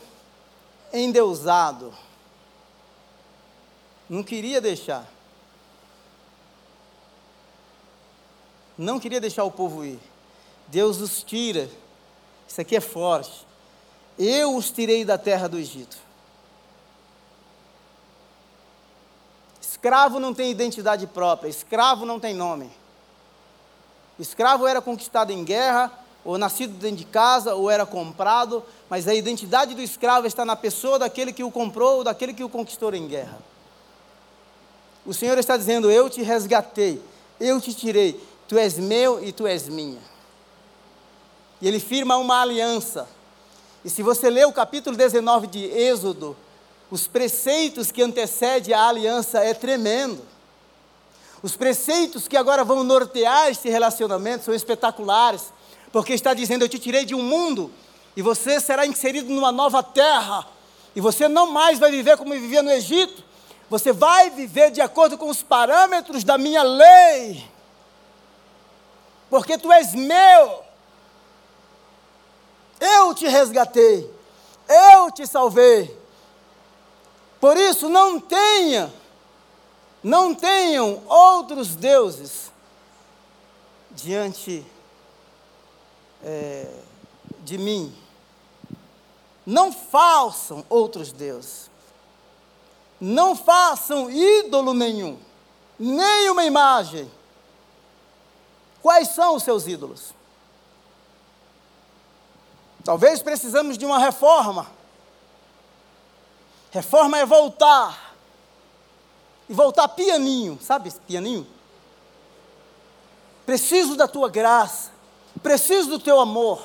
endeusado. 0.94 1.94
Não 4.10 4.24
queria 4.24 4.60
deixar. 4.60 5.08
Não 8.78 9.00
queria 9.00 9.22
deixar 9.22 9.44
o 9.44 9.52
povo 9.52 9.86
ir. 9.86 10.00
Deus 10.68 11.00
os 11.00 11.24
tira. 11.24 11.70
Isso 12.48 12.60
aqui 12.60 12.76
é 12.76 12.82
forte. 12.82 13.46
Eu 14.18 14.56
os 14.56 14.72
tirei 14.72 15.06
da 15.06 15.18
terra 15.18 15.48
do 15.48 15.58
Egito. 15.58 15.98
Escravo 19.62 20.20
não 20.20 20.34
tem 20.34 20.52
identidade 20.52 21.08
própria, 21.08 21.50
escravo 21.50 22.06
não 22.06 22.20
tem 22.20 22.36
nome. 22.36 22.70
Escravo 24.20 24.68
era 24.68 24.80
conquistado 24.80 25.32
em 25.32 25.44
guerra, 25.44 25.92
ou 26.24 26.38
nascido 26.38 26.74
dentro 26.78 26.98
de 26.98 27.06
casa, 27.06 27.56
ou 27.56 27.70
era 27.70 27.86
comprado, 27.86 28.64
mas 28.90 29.08
a 29.08 29.14
identidade 29.14 29.74
do 29.74 29.82
escravo 29.82 30.28
está 30.28 30.46
na 30.46 30.56
pessoa 30.56 31.00
daquele 31.00 31.34
que 31.34 31.44
o 31.44 31.52
comprou 31.52 31.98
ou 31.98 32.04
daquele 32.04 32.34
que 32.34 32.44
o 32.44 32.50
conquistou 32.50 32.94
em 32.94 33.08
guerra. 33.08 33.40
O 35.06 35.14
Senhor 35.14 35.38
está 35.38 35.58
dizendo: 35.58 35.90
Eu 35.90 36.10
te 36.10 36.22
resgatei, 36.22 37.02
eu 37.40 37.60
te 37.60 37.74
tirei, 37.74 38.22
tu 38.48 38.58
és 38.58 38.78
meu 38.78 39.24
e 39.24 39.32
tu 39.32 39.48
és 39.48 39.68
minha. 39.68 40.02
E 41.60 41.68
ele 41.68 41.80
firma 41.80 42.18
uma 42.18 42.42
aliança. 42.42 43.08
E 43.84 43.90
se 43.90 44.04
você 44.04 44.30
ler 44.30 44.46
o 44.46 44.54
capítulo 44.54 44.96
19 44.96 45.48
de 45.48 45.66
Êxodo, 45.66 46.38
os 46.92 47.08
preceitos 47.08 47.92
que 47.92 48.02
antecedem 48.02 48.76
a 48.76 48.88
aliança 48.88 49.40
é 49.40 49.54
tremendo. 49.54 50.22
Os 51.42 51.56
preceitos 51.56 52.28
que 52.28 52.38
agora 52.38 52.64
vão 52.64 52.84
nortear 52.84 53.50
este 53.50 53.70
relacionamento 53.70 54.46
são 54.46 54.54
espetaculares 54.54 55.52
porque 55.92 56.14
está 56.14 56.34
dizendo: 56.34 56.64
Eu 56.64 56.70
te 56.70 56.80
tirei 56.80 57.06
de 57.06 57.16
um 57.16 57.22
mundo 57.22 57.72
e 58.16 58.22
você 58.22 58.60
será 58.60 58.86
inserido 58.86 59.32
numa 59.32 59.52
nova 59.52 59.82
terra, 59.82 60.48
e 60.96 61.02
você 61.02 61.28
não 61.28 61.52
mais 61.52 61.80
vai 61.80 61.92
viver 61.92 62.18
como 62.18 62.34
vivia 62.34 62.62
no 62.62 62.72
Egito, 62.72 63.24
você 63.70 63.94
vai 63.94 64.30
viver 64.30 64.72
de 64.72 64.82
acordo 64.82 65.18
com 65.18 65.30
os 65.30 65.42
parâmetros 65.42 66.24
da 66.24 66.38
minha 66.38 66.62
lei, 66.62 67.50
porque 69.30 69.58
tu 69.58 69.72
és 69.72 69.96
meu, 69.96 70.64
eu 72.80 73.14
te 73.14 73.28
resgatei, 73.28 74.14
eu 74.68 75.12
te 75.12 75.26
salvei. 75.26 76.00
Por 77.40 77.58
isso, 77.58 77.90
não 77.90 78.20
tenha, 78.20 78.94
não 80.04 80.36
tenham 80.36 81.02
outros 81.08 81.76
deuses 81.76 82.52
diante 83.92 84.66
é, 86.24 86.72
de 87.40 87.58
mim. 87.58 87.96
Não 89.46 89.72
façam 89.72 90.66
outros 90.70 91.12
deuses. 91.12 91.70
Não 93.00 93.36
façam 93.36 94.12
ídolo 94.12 94.76
nenhum, 94.76 95.18
nem 95.80 96.30
uma 96.30 96.46
imagem. 96.46 97.12
Quais 98.82 99.10
são 99.10 99.36
os 99.36 99.44
seus 99.44 99.66
ídolos? 99.66 100.14
Talvez 102.84 103.22
precisamos 103.24 103.78
de 103.78 103.86
uma 103.86 103.98
reforma. 103.98 104.68
Reforma 106.72 107.18
é 107.18 107.26
voltar. 107.26 108.16
E 109.50 109.54
voltar 109.54 109.88
pianinho, 109.90 110.60
sabe 110.62 110.92
pianinho? 111.08 111.46
Preciso 113.46 113.96
da 113.96 114.08
tua 114.08 114.30
graça 114.30 114.92
preciso 115.40 115.90
do 115.90 116.00
teu 116.00 116.20
amor. 116.20 116.62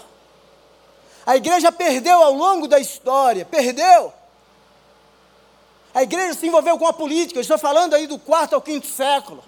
A 1.25 1.37
igreja 1.37 1.73
perdeu 1.73 2.23
ao 2.23 2.33
longo 2.33 2.69
da 2.69 2.79
história, 2.79 3.45
perdeu. 3.45 4.13
A 5.95 6.03
igreja 6.03 6.35
se 6.35 6.47
envolveu 6.47 6.79
com 6.79 6.87
a 6.87 6.93
política, 6.93 7.39
eu 7.39 7.43
estou 7.43 7.59
falando 7.59 7.95
aí 7.95 8.07
do 8.07 8.19
quarto 8.19 8.55
ao 8.55 8.61
quinto 8.63 8.87
século. 8.87 9.43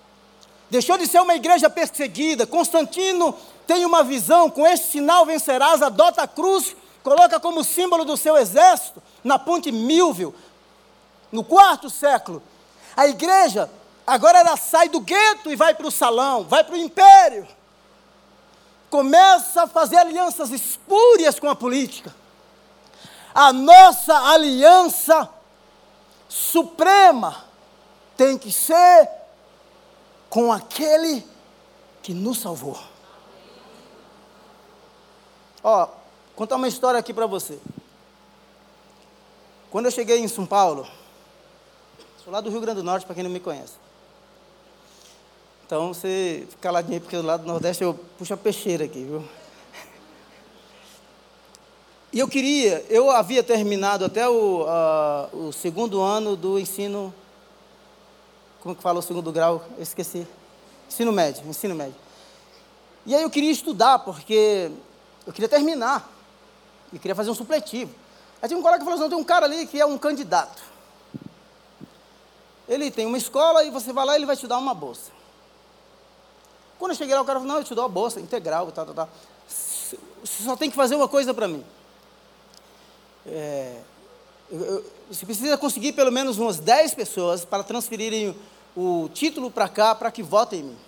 Deixou 0.71 0.99
de 0.99 1.07
ser 1.07 1.21
uma 1.21 1.35
igreja 1.35 1.71
perseguida. 1.71 2.47
Constantino 2.47 3.35
tem 3.67 3.85
uma 3.85 4.03
visão, 4.03 4.51
com 4.51 4.67
este 4.67 4.93
sinal 4.93 5.25
vencerás, 5.25 5.83
adota 5.83 6.23
a 6.23 6.29
cruz, 6.29 6.75
coloca 7.03 7.39
como 7.39 7.63
símbolo 7.63 8.05
do 8.05 8.17
seu 8.17 8.37
exército 8.37 9.03
na 9.23 9.39
ponte 9.39 9.71
Milvio, 9.71 10.35
no 11.31 11.45
quarto 11.45 11.89
século. 11.91 12.43
A 12.97 13.07
igreja 13.07 13.71
agora 14.07 14.39
ela 14.39 14.57
sai 14.57 14.89
do 14.89 15.01
gueto 15.01 15.51
e 15.51 15.57
vai 15.57 15.75
para 15.75 15.87
o 15.87 15.93
salão, 15.93 16.45
vai 16.45 16.65
para 16.65 16.75
o 16.75 16.79
império 16.79 17.47
começa 18.91 19.63
a 19.63 19.67
fazer 19.67 19.97
alianças 19.97 20.51
espúrias 20.51 21.39
com 21.39 21.49
a 21.49 21.55
política. 21.55 22.15
A 23.35 23.53
nossa 23.53 24.15
aliança 24.31 25.29
suprema 26.29 27.45
tem 28.17 28.37
que 28.37 28.51
ser 28.51 29.09
com 30.29 30.53
aquele 30.53 31.27
que 32.03 32.13
nos 32.13 32.39
salvou. 32.39 32.79
Ó, 35.63 35.89
contar 36.35 36.57
uma 36.57 36.69
história 36.69 36.99
aqui 36.99 37.13
para 37.13 37.27
você. 37.27 37.59
Quando 39.71 39.87
eu 39.87 39.93
cheguei 39.93 40.19
em 40.19 40.29
São 40.29 40.47
Paulo, 40.47 40.87
sou 42.25 42.33
lá 42.33 42.41
do 42.41 42.51
Rio 42.51 42.61
Grande 42.61 42.81
do 42.81 42.85
Norte, 42.85 43.05
para 43.05 43.15
quem 43.15 43.25
não 43.25 43.31
me 43.31 43.41
conhece. 43.41 43.75
Então 45.69 45.93
você 45.93 46.47
fica 46.49 46.71
lá 46.71 46.81
de 46.81 46.99
porque 46.99 47.15
do 47.15 47.23
lado 47.27 47.43
do 47.43 47.47
Nordeste 47.47 47.85
eu 47.85 47.93
puxo 48.17 48.33
a 48.33 48.39
peixeira 48.39 48.87
aqui, 48.87 49.05
viu? 49.05 49.23
E 52.11 52.19
eu 52.19 52.27
queria, 52.27 52.87
eu 52.89 53.11
havia 53.11 53.43
terminado 53.43 54.03
até 54.03 54.27
o, 54.27 54.63
uh, 54.63 55.37
o 55.37 55.53
segundo 55.53 56.01
ano 56.01 56.37
do 56.37 56.59
ensino. 56.59 57.13
Como 58.63 58.75
que 58.75 58.83
fala 58.83 59.01
o 59.01 59.03
segundo 59.03 59.31
grau? 59.31 59.63
Eu 59.77 59.83
esqueci. 59.83 60.27
Ensino 60.89 61.13
médio, 61.13 61.47
ensino 61.47 61.75
médio. 61.75 61.97
E 63.05 63.15
aí 63.15 63.23
eu 63.23 63.29
queria 63.29 63.53
estudar, 63.53 63.99
porque 63.99 64.71
eu 65.27 65.35
queria 65.35 65.51
terminar. 65.51 66.11
E 66.95 66.99
queria 66.99 67.15
fazer 67.15 67.29
um 67.29 67.35
supletivo. 67.35 67.95
Aí 68.41 68.49
tinha 68.49 68.59
um 68.59 68.63
colega 68.63 68.79
que 68.79 68.85
falou 68.87 68.99
assim: 68.99 69.11
tem 69.11 69.19
um 69.19 69.23
cara 69.23 69.45
ali 69.45 69.67
que 69.67 69.79
é 69.79 69.85
um 69.85 69.99
candidato. 69.99 70.63
Ele 72.67 72.91
tem 72.91 73.05
uma 73.05 73.19
escola 73.19 73.65
e 73.65 73.71
você 73.71 73.93
vai 73.93 74.07
lá 74.07 74.15
e 74.15 74.17
ele 74.17 74.27
vai 74.27 74.35
te 74.35 74.47
dar 74.47 74.57
uma 74.57 74.73
bolsa. 74.73 75.18
Quando 76.79 76.93
eu 76.93 76.97
cheguei 76.97 77.15
lá, 77.15 77.21
o 77.23 77.25
cara 77.25 77.41
falou, 77.41 77.53
não, 77.53 77.61
eu 77.61 77.65
te 77.65 77.75
dou 77.75 77.85
a 77.85 77.89
bolsa 77.89 78.21
integral, 78.21 78.71
tal, 78.71 78.87
tal, 78.87 78.95
tal. 78.95 79.09
Você 79.49 80.43
só 80.45 80.57
tem 80.57 80.71
que 80.71 80.77
fazer 80.77 80.95
uma 80.95 81.09
coisa 81.09 81.35
para 81.35 81.49
mim. 81.49 81.65
É, 83.27 83.81
eu, 84.51 84.61
eu, 84.61 84.93
você 85.11 85.27
precisa 85.27 85.59
conseguir 85.59 85.93
pelo 85.93 86.13
menos 86.13 86.39
umas 86.39 86.59
10 86.59 86.95
pessoas 86.95 87.45
para 87.45 87.65
transferirem 87.65 88.37
o, 88.77 89.05
o 89.05 89.09
título 89.09 89.51
para 89.51 89.69
cá, 89.69 89.95
para 89.95 90.11
que 90.11 90.23
votem 90.23 90.61
em 90.61 90.65
mim. 90.65 90.79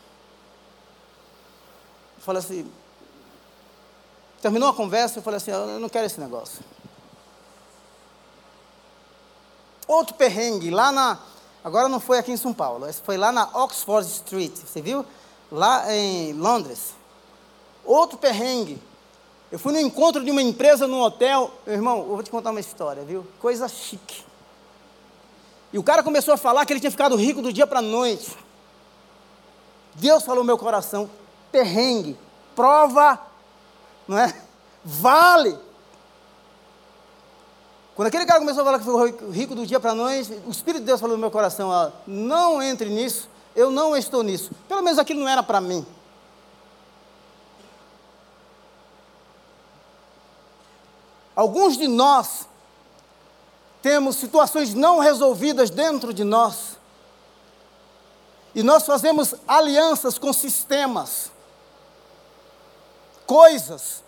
Eu 2.19 2.23
falei 2.23 2.41
assim, 2.41 2.71
terminou 4.41 4.69
a 4.69 4.75
conversa, 4.75 5.19
eu 5.19 5.23
falei 5.23 5.39
assim, 5.39 5.51
eu 5.51 5.81
não 5.81 5.89
quero 5.89 6.07
esse 6.07 6.21
negócio. 6.21 6.63
Outro 9.87 10.15
perrengue, 10.15 10.71
lá 10.71 10.93
na, 10.93 11.19
agora 11.65 11.89
não 11.89 11.99
foi 11.99 12.19
aqui 12.19 12.31
em 12.31 12.37
São 12.37 12.55
Paulo, 12.55 12.87
foi 12.93 13.17
lá 13.17 13.33
na 13.33 13.49
Oxford 13.55 14.07
Street, 14.09 14.53
você 14.53 14.81
viu? 14.81 15.05
Lá 15.51 15.93
em 15.95 16.33
Londres. 16.33 16.95
Outro 17.85 18.19
perrengue. 18.19 18.81
Eu 19.51 19.59
fui 19.59 19.73
no 19.73 19.81
encontro 19.81 20.25
de 20.25 20.31
uma 20.31 20.43
empresa 20.43 20.87
num 20.87 21.01
hotel. 21.01 21.51
Meu 21.67 21.75
irmão, 21.75 21.99
eu 21.99 22.09
vou 22.09 22.23
te 22.23 22.31
contar 22.31 22.51
uma 22.51 22.61
história, 22.61 23.03
viu? 23.03 23.27
Coisa 23.41 23.69
chique. 23.69 24.25
E 25.73 25.79
o 25.79 25.83
cara 25.83 26.03
começou 26.03 26.35
a 26.35 26.37
falar 26.37 26.65
que 26.67 26.73
ele 26.73 26.81
tinha 26.81 26.91
ficado 26.91 27.17
rico 27.17 27.43
do 27.43 27.53
dia 27.53 27.67
para 27.67 27.81
a 27.81 27.83
noite. 27.83 28.37
Deus 29.95 30.23
falou 30.25 30.43
no 30.43 30.47
meu 30.47 30.59
coração: 30.59 31.11
perrengue, 31.51 32.17
prova, 32.55 33.19
não 34.07 34.19
é? 34.19 34.35
Vale. 34.85 35.59
Quando 37.95 38.09
aquele 38.09 38.25
cara 38.25 38.41
começou 38.41 38.63
a 38.63 38.65
falar 38.65 38.79
que 38.79 38.85
foi 38.85 39.15
rico 39.31 39.55
do 39.55 39.67
dia 39.67 39.79
para 39.79 39.91
a 39.91 39.95
noite, 39.95 40.33
o 40.47 40.51
Espírito 40.51 40.81
de 40.81 40.87
Deus 40.87 41.01
falou 41.01 41.17
no 41.17 41.21
meu 41.21 41.31
coração: 41.31 41.69
ó, 41.69 41.91
não 42.07 42.63
entre 42.63 42.89
nisso, 42.89 43.29
eu 43.55 43.71
não 43.71 43.97
estou 43.97 44.23
nisso. 44.23 44.51
Pelo 44.69 44.83
menos 44.83 44.99
aquilo 44.99 45.21
não 45.21 45.29
era 45.29 45.43
para 45.43 45.61
mim. 45.61 45.87
Alguns 51.35 51.77
de 51.77 51.89
nós 51.89 52.47
temos 53.81 54.17
situações 54.17 54.75
não 54.75 54.99
resolvidas 54.99 55.71
dentro 55.71 56.13
de 56.13 56.25
nós. 56.25 56.79
E 58.55 58.63
nós 58.63 58.85
fazemos 58.85 59.35
alianças 59.47 60.19
com 60.19 60.33
sistemas, 60.33 61.31
coisas, 63.27 64.03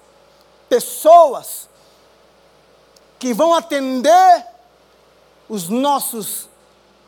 pessoas 0.68 1.68
que 3.18 3.32
vão 3.32 3.54
atender 3.54 4.46
os 5.48 5.68
nossos 5.68 6.48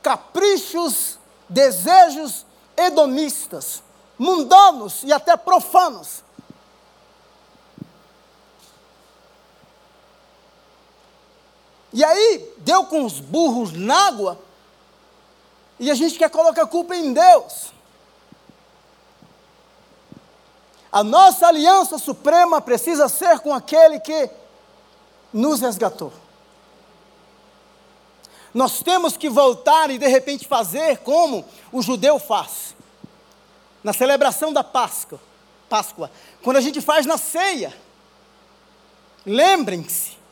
caprichos, 0.00 1.18
desejos 1.48 2.46
hedonistas, 2.76 3.82
mundanos 4.18 5.02
e 5.02 5.12
até 5.12 5.36
profanos. 5.36 6.22
E 11.92 12.04
aí, 12.04 12.52
deu 12.58 12.86
com 12.86 13.04
os 13.04 13.20
burros 13.20 13.72
na 13.72 14.08
água, 14.08 14.38
e 15.78 15.90
a 15.90 15.94
gente 15.94 16.18
quer 16.18 16.28
colocar 16.28 16.62
a 16.62 16.66
culpa 16.66 16.96
em 16.96 17.12
Deus. 17.12 17.72
A 20.90 21.04
nossa 21.04 21.46
aliança 21.46 21.98
suprema 21.98 22.60
precisa 22.60 23.08
ser 23.08 23.40
com 23.40 23.52
aquele 23.52 24.00
que 24.00 24.30
nos 25.32 25.60
resgatou. 25.60 26.12
Nós 28.54 28.80
temos 28.82 29.16
que 29.16 29.28
voltar 29.28 29.90
e 29.90 29.98
de 29.98 30.06
repente 30.06 30.46
fazer 30.46 30.98
como 30.98 31.44
o 31.72 31.82
judeu 31.82 32.18
faz. 32.18 32.74
Na 33.82 33.92
celebração 33.92 34.52
da 34.52 34.64
Páscoa, 34.64 35.20
Páscoa, 35.68 36.10
quando 36.42 36.56
a 36.56 36.60
gente 36.60 36.80
faz 36.80 37.04
na 37.04 37.18
ceia. 37.18 37.74
Lembrem-se 39.26 40.24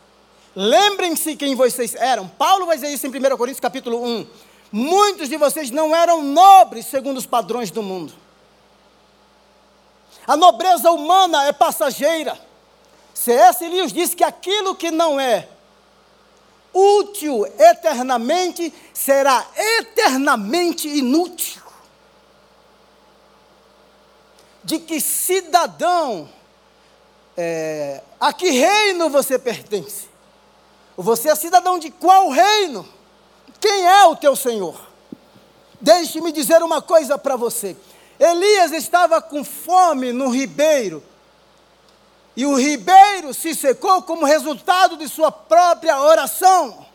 Lembrem-se 0.55 1.35
quem 1.35 1.55
vocês 1.55 1.95
eram. 1.95 2.29
Paulo 2.29 2.67
vai 2.67 2.77
dizer 2.77 2.91
isso 2.91 3.07
em 3.07 3.11
1 3.11 3.37
Coríntios 3.37 3.61
capítulo 3.61 4.05
1. 4.05 4.27
Muitos 4.71 5.29
de 5.29 5.37
vocês 5.37 5.71
não 5.71 5.97
eram 5.97 6.23
nobres 6.23 6.87
segundo 6.87 7.17
os 7.17 7.27
padrões 7.27 7.71
do 7.71 7.83
mundo. 7.83 8.13
A 10.27 10.37
nobreza 10.37 10.91
humana 10.91 11.47
é 11.47 11.53
passageira. 11.53 12.39
C.S. 13.15 13.67
Lewis 13.67 13.93
diz 13.93 14.15
que 14.15 14.23
aquilo 14.23 14.75
que 14.75 14.91
não 14.91 15.19
é 15.19 15.49
útil 16.73 17.47
eternamente 17.59 18.73
será 18.93 19.47
eternamente 19.79 20.89
inútil. 20.89 21.63
De 24.65 24.79
que 24.79 25.01
cidadão, 25.01 26.29
é, 27.37 28.01
a 28.21 28.33
que 28.33 28.51
reino 28.51 29.11
você 29.11 29.39
pertence? 29.39 30.09
Você 30.97 31.29
é 31.29 31.35
cidadão 31.35 31.79
de 31.79 31.91
qual 31.91 32.31
reino? 32.31 32.89
Quem 33.61 33.87
é 33.87 34.05
o 34.07 34.17
teu 34.17 34.37
Senhor? 34.37 34.89
Deixe-me 35.81 36.31
dizer 36.31 36.63
uma 36.63 36.81
coisa 36.81 37.19
para 37.19 37.35
você. 37.35 37.77
Elias 38.19 38.71
estava 38.73 39.21
com 39.21 39.43
fome 39.43 40.13
no 40.13 40.29
ribeiro. 40.29 41.03
E 42.37 42.47
o 42.47 42.57
ribeiro 42.57 43.35
se 43.35 43.55
secou 43.55 44.03
como 44.03 44.25
resultado 44.25 44.97
de 44.97 45.09
sua 45.09 45.31
própria 45.31 46.01
oração. 46.01 46.87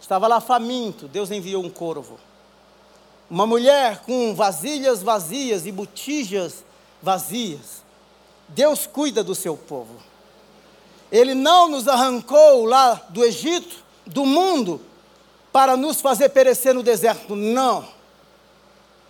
Estava 0.00 0.26
lá 0.26 0.40
faminto, 0.40 1.06
Deus 1.06 1.30
enviou 1.30 1.62
um 1.62 1.70
corvo. 1.70 2.18
Uma 3.30 3.46
mulher 3.46 4.00
com 4.00 4.34
vasilhas 4.34 5.02
vazias 5.02 5.66
e 5.66 5.72
botijas 5.72 6.64
vazias. 7.02 7.82
Deus 8.48 8.86
cuida 8.86 9.22
do 9.22 9.34
seu 9.34 9.56
povo. 9.56 9.96
Ele 11.12 11.34
não 11.34 11.68
nos 11.68 11.86
arrancou 11.86 12.64
lá 12.64 12.94
do 13.10 13.24
Egito, 13.24 13.84
do 14.06 14.24
mundo, 14.24 14.80
para 15.52 15.76
nos 15.76 16.00
fazer 16.00 16.30
perecer 16.30 16.74
no 16.74 16.82
deserto. 16.82 17.36
Não. 17.36 17.86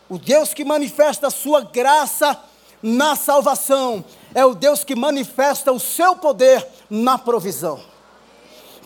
O 0.09 0.19
Deus 0.19 0.53
que 0.53 0.65
manifesta 0.65 1.29
a 1.29 1.31
sua 1.31 1.61
graça 1.61 2.39
na 2.83 3.17
salvação 3.17 4.05
é 4.35 4.45
o 4.45 4.55
Deus 4.55 4.85
que 4.85 4.95
manifesta 4.95 5.73
o 5.73 5.81
seu 5.81 6.17
poder 6.17 6.67
na 6.89 7.19
provisão. 7.19 7.81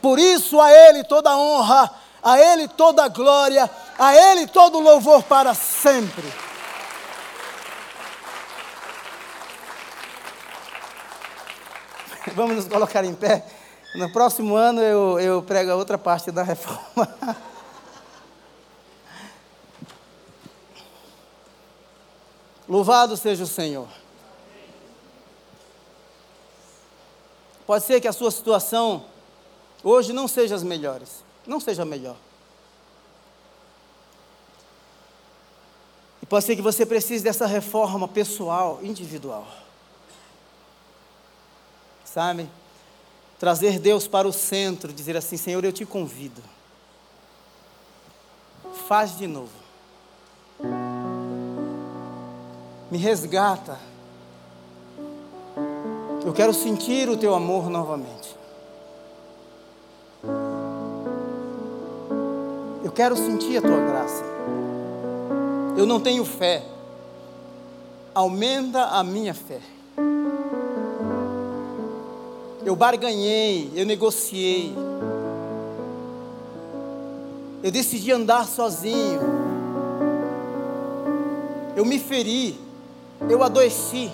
Por 0.00 0.18
isso 0.18 0.60
a 0.60 0.72
Ele 0.72 1.04
toda 1.04 1.36
honra, 1.36 1.90
a 2.22 2.38
Ele 2.38 2.66
toda 2.68 3.06
glória, 3.08 3.70
a 3.98 4.14
Ele 4.14 4.46
todo 4.46 4.80
louvor 4.80 5.22
para 5.22 5.54
sempre. 5.54 6.32
Vamos 12.34 12.56
nos 12.56 12.68
colocar 12.68 13.04
em 13.04 13.14
pé. 13.14 13.44
No 13.94 14.10
próximo 14.10 14.56
ano 14.56 14.80
eu, 14.80 15.20
eu 15.20 15.42
prego 15.42 15.70
a 15.70 15.76
outra 15.76 15.98
parte 15.98 16.30
da 16.30 16.42
reforma. 16.42 17.08
Louvado 22.72 23.16
seja 23.16 23.44
o 23.44 23.46
Senhor. 23.46 23.88
Pode 27.66 27.84
ser 27.84 28.00
que 28.00 28.08
a 28.08 28.12
sua 28.12 28.30
situação 28.30 29.04
hoje 29.84 30.12
não 30.12 30.26
seja 30.26 30.54
as 30.54 30.62
melhores, 30.62 31.22
não 31.46 31.60
seja 31.60 31.84
melhor. 31.84 32.16
E 36.22 36.26
pode 36.26 36.44
ser 36.46 36.56
que 36.56 36.62
você 36.62 36.86
precise 36.86 37.22
dessa 37.22 37.46
reforma 37.46 38.08
pessoal, 38.08 38.80
individual 38.82 39.46
sabe? 42.12 42.48
Trazer 43.38 43.78
Deus 43.78 44.06
para 44.06 44.28
o 44.28 44.32
centro, 44.32 44.92
dizer 44.92 45.16
assim: 45.16 45.36
Senhor, 45.36 45.64
eu 45.64 45.72
te 45.72 45.86
convido. 45.86 46.42
Faz 48.86 49.16
de 49.16 49.26
novo. 49.26 49.61
Me 52.92 52.98
resgata. 52.98 53.78
Eu 56.26 56.30
quero 56.34 56.52
sentir 56.52 57.08
o 57.08 57.16
teu 57.16 57.34
amor 57.34 57.70
novamente. 57.70 58.36
Eu 62.84 62.92
quero 62.92 63.16
sentir 63.16 63.56
a 63.56 63.62
tua 63.62 63.80
graça. 63.80 64.22
Eu 65.74 65.86
não 65.86 66.00
tenho 66.00 66.22
fé. 66.22 66.62
Aumenta 68.14 68.84
a 68.84 69.02
minha 69.02 69.32
fé. 69.32 69.62
Eu 72.62 72.76
barganhei, 72.76 73.72
eu 73.74 73.86
negociei. 73.86 74.76
Eu 77.62 77.70
decidi 77.70 78.12
andar 78.12 78.46
sozinho. 78.46 79.22
Eu 81.74 81.86
me 81.86 81.98
feri. 81.98 82.71
Eu 83.28 83.42
adoeci. 83.42 84.10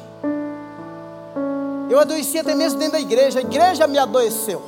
Eu 1.90 1.98
adoeci 1.98 2.38
até 2.38 2.54
mesmo 2.54 2.78
dentro 2.78 2.92
da 2.92 3.00
igreja. 3.00 3.38
A 3.38 3.42
igreja 3.42 3.86
me 3.86 3.98
adoeceu. 3.98 4.62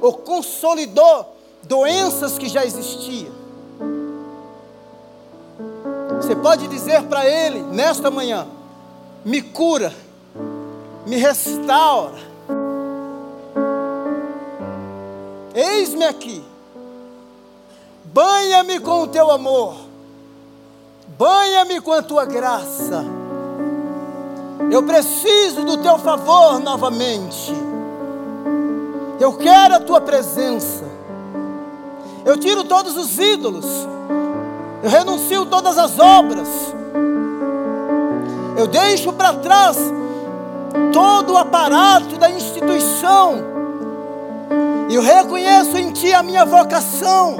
Ou 0.00 0.12
consolidou 0.12 1.36
doenças 1.62 2.38
que 2.38 2.48
já 2.48 2.64
existiam. 2.64 3.32
Você 6.16 6.36
pode 6.36 6.68
dizer 6.68 7.02
para 7.04 7.26
ele 7.26 7.60
nesta 7.62 8.10
manhã: 8.10 8.46
me 9.24 9.42
cura 9.42 9.92
me 11.06 11.16
restaura. 11.16 12.30
Eis-me 15.54 16.04
aqui, 16.04 16.44
banha-me 18.04 18.78
com 18.78 19.02
o 19.02 19.08
teu 19.08 19.30
amor, 19.30 19.74
banha-me 21.18 21.80
com 21.80 21.92
a 21.92 22.02
tua 22.02 22.24
graça. 22.24 23.04
Eu 24.70 24.82
preciso 24.82 25.64
do 25.64 25.78
teu 25.78 25.98
favor 25.98 26.60
novamente. 26.60 27.52
Eu 29.18 29.34
quero 29.34 29.74
a 29.74 29.80
tua 29.80 30.00
presença. 30.00 30.84
Eu 32.24 32.36
tiro 32.36 32.64
todos 32.64 32.96
os 32.96 33.18
ídolos. 33.18 33.66
Eu 34.82 34.90
renuncio 34.90 35.46
todas 35.46 35.76
as 35.76 35.98
obras. 35.98 36.48
Eu 38.56 38.66
deixo 38.66 39.12
para 39.12 39.34
trás 39.34 39.76
todo 40.92 41.32
o 41.32 41.36
aparato 41.36 42.16
da 42.18 42.30
instituição 42.30 43.50
Eu 44.90 45.02
reconheço 45.02 45.78
em 45.78 45.92
Ti 45.92 46.12
a 46.12 46.22
minha 46.22 46.44
vocação. 46.44 47.36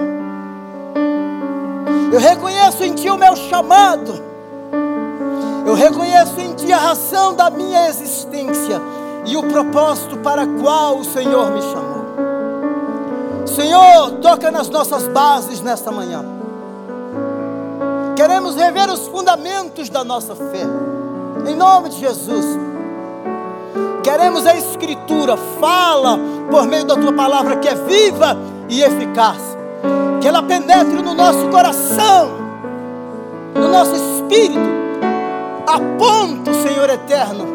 Eu 2.12 2.18
reconheço 2.18 2.82
em 2.82 2.94
Ti 2.94 3.08
o 3.08 3.16
meu 3.16 3.36
chamado. 3.36 4.20
Eu 5.64 5.74
reconheço 5.74 6.40
em 6.40 6.54
Ti 6.54 6.72
a 6.72 6.78
razão 6.78 7.34
da 7.34 7.50
minha 7.50 7.88
existência 7.88 8.80
e 9.26 9.36
o 9.36 9.42
propósito 9.44 10.18
para 10.18 10.46
qual 10.46 10.98
o 10.98 11.04
Senhor 11.04 11.50
me 11.52 11.62
chamou. 11.62 12.00
Senhor, 13.46 14.12
toca 14.22 14.50
nas 14.50 14.68
nossas 14.68 15.06
bases 15.08 15.60
nesta 15.60 15.92
manhã. 15.92 16.24
Queremos 18.16 18.56
rever 18.56 18.90
os 18.90 19.06
fundamentos 19.08 19.88
da 19.88 20.02
nossa 20.02 20.34
fé. 20.34 20.66
Em 21.46 21.54
nome 21.54 21.90
de 21.90 22.00
Jesus. 22.00 22.44
Queremos 24.02 24.46
a 24.46 24.56
Escritura, 24.56 25.36
fala 25.60 26.18
por 26.50 26.66
meio 26.66 26.84
da 26.84 26.96
tua 26.96 27.12
palavra 27.12 27.56
que 27.56 27.68
é 27.68 27.74
viva 27.74 28.36
e 28.68 28.82
eficaz. 28.82 29.49
Que 30.20 30.28
ela 30.28 30.42
penetre 30.42 31.02
no 31.02 31.14
nosso 31.14 31.48
coração, 31.48 32.30
no 33.54 33.68
nosso 33.68 33.94
espírito, 33.94 34.60
a 35.66 35.78
ponto, 35.98 36.52
Senhor 36.54 36.90
eterno, 36.90 37.46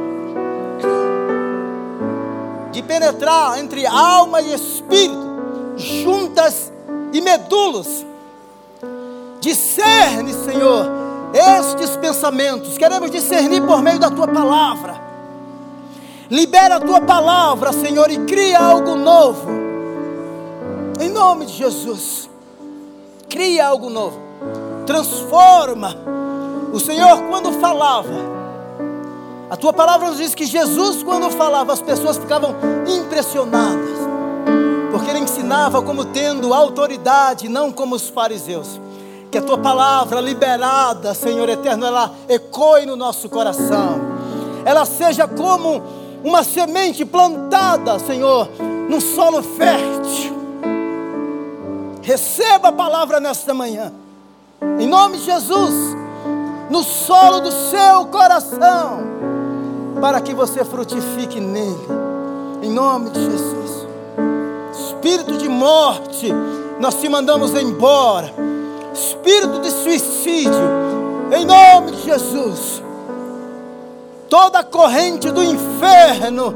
de 2.72 2.82
penetrar 2.82 3.60
entre 3.60 3.86
alma 3.86 4.42
e 4.42 4.54
espírito, 4.54 5.76
juntas 5.76 6.72
e 7.14 7.22
medulos. 7.22 8.06
Discerne, 9.40 10.34
Senhor, 10.34 10.88
estes 11.34 11.96
pensamentos. 11.98 12.78
Queremos 12.78 13.12
discernir 13.12 13.62
por 13.62 13.82
meio 13.82 14.00
da 14.00 14.10
tua 14.10 14.28
palavra. 14.28 14.96
Libera 16.30 16.78
a 16.78 16.80
tua 16.80 17.02
palavra, 17.02 17.72
Senhor, 17.72 18.10
e 18.10 18.18
cria 18.26 18.60
algo 18.60 18.96
novo. 18.96 19.50
Em 21.00 21.10
nome 21.10 21.46
de 21.46 21.54
Jesus. 21.54 22.30
Cria 23.30 23.68
algo 23.68 23.90
novo. 23.90 24.20
Transforma. 24.86 25.96
O 26.72 26.80
Senhor, 26.80 27.24
quando 27.30 27.52
falava, 27.54 28.36
a 29.50 29.56
tua 29.56 29.72
palavra 29.72 30.10
nos 30.10 30.18
diz 30.18 30.34
que 30.34 30.46
Jesus, 30.46 31.04
quando 31.04 31.30
falava, 31.32 31.72
as 31.72 31.82
pessoas 31.82 32.18
ficavam 32.18 32.56
impressionadas, 32.88 34.00
porque 34.92 35.10
ele 35.10 35.20
ensinava 35.20 35.82
como 35.82 36.06
tendo 36.06 36.54
autoridade, 36.54 37.48
não 37.48 37.72
como 37.72 37.96
os 37.96 38.10
fariseus. 38.10 38.82
Que 39.32 39.38
a 39.38 39.42
tua 39.42 39.58
palavra 39.58 40.20
liberada, 40.20 41.14
Senhor 41.14 41.48
eterno, 41.48 41.86
ela 41.86 42.12
ecoe 42.28 42.86
no 42.86 42.96
nosso 42.96 43.30
coração, 43.30 44.02
ela 44.66 44.84
seja 44.86 45.28
como 45.28 45.82
uma 46.24 46.44
semente 46.44 47.06
plantada, 47.06 48.00
Senhor, 48.00 48.50
num 48.90 49.00
solo 49.00 49.44
fértil. 49.44 50.45
Receba 52.06 52.70
a 52.70 52.72
palavra 52.72 53.20
nesta 53.20 53.54
manhã, 53.54 53.92
em 54.80 54.88
nome 54.88 55.18
de 55.18 55.26
Jesus, 55.26 55.74
no 56.70 56.84
solo 56.84 57.42
do 57.42 57.52
seu 57.52 58.06
coração, 58.06 59.00
para 60.00 60.22
que 60.22 60.34
você 60.34 60.64
frutifique 60.64 61.40
nele, 61.40 61.88
em 62.62 62.72
nome 62.72 63.10
de 63.10 63.20
Jesus. 63.20 63.88
Espírito 64.72 65.38
de 65.38 65.50
morte, 65.50 66.32
nós 66.80 66.96
te 66.96 67.10
mandamos 67.10 67.54
embora. 67.56 68.32
Espírito 68.94 69.60
de 69.60 69.72
suicídio, 69.72 70.54
em 71.36 71.44
nome 71.44 71.92
de 71.92 72.04
Jesus 72.04 72.86
toda 74.36 74.64
corrente 74.64 75.32
do 75.32 75.42
inferno 75.42 76.54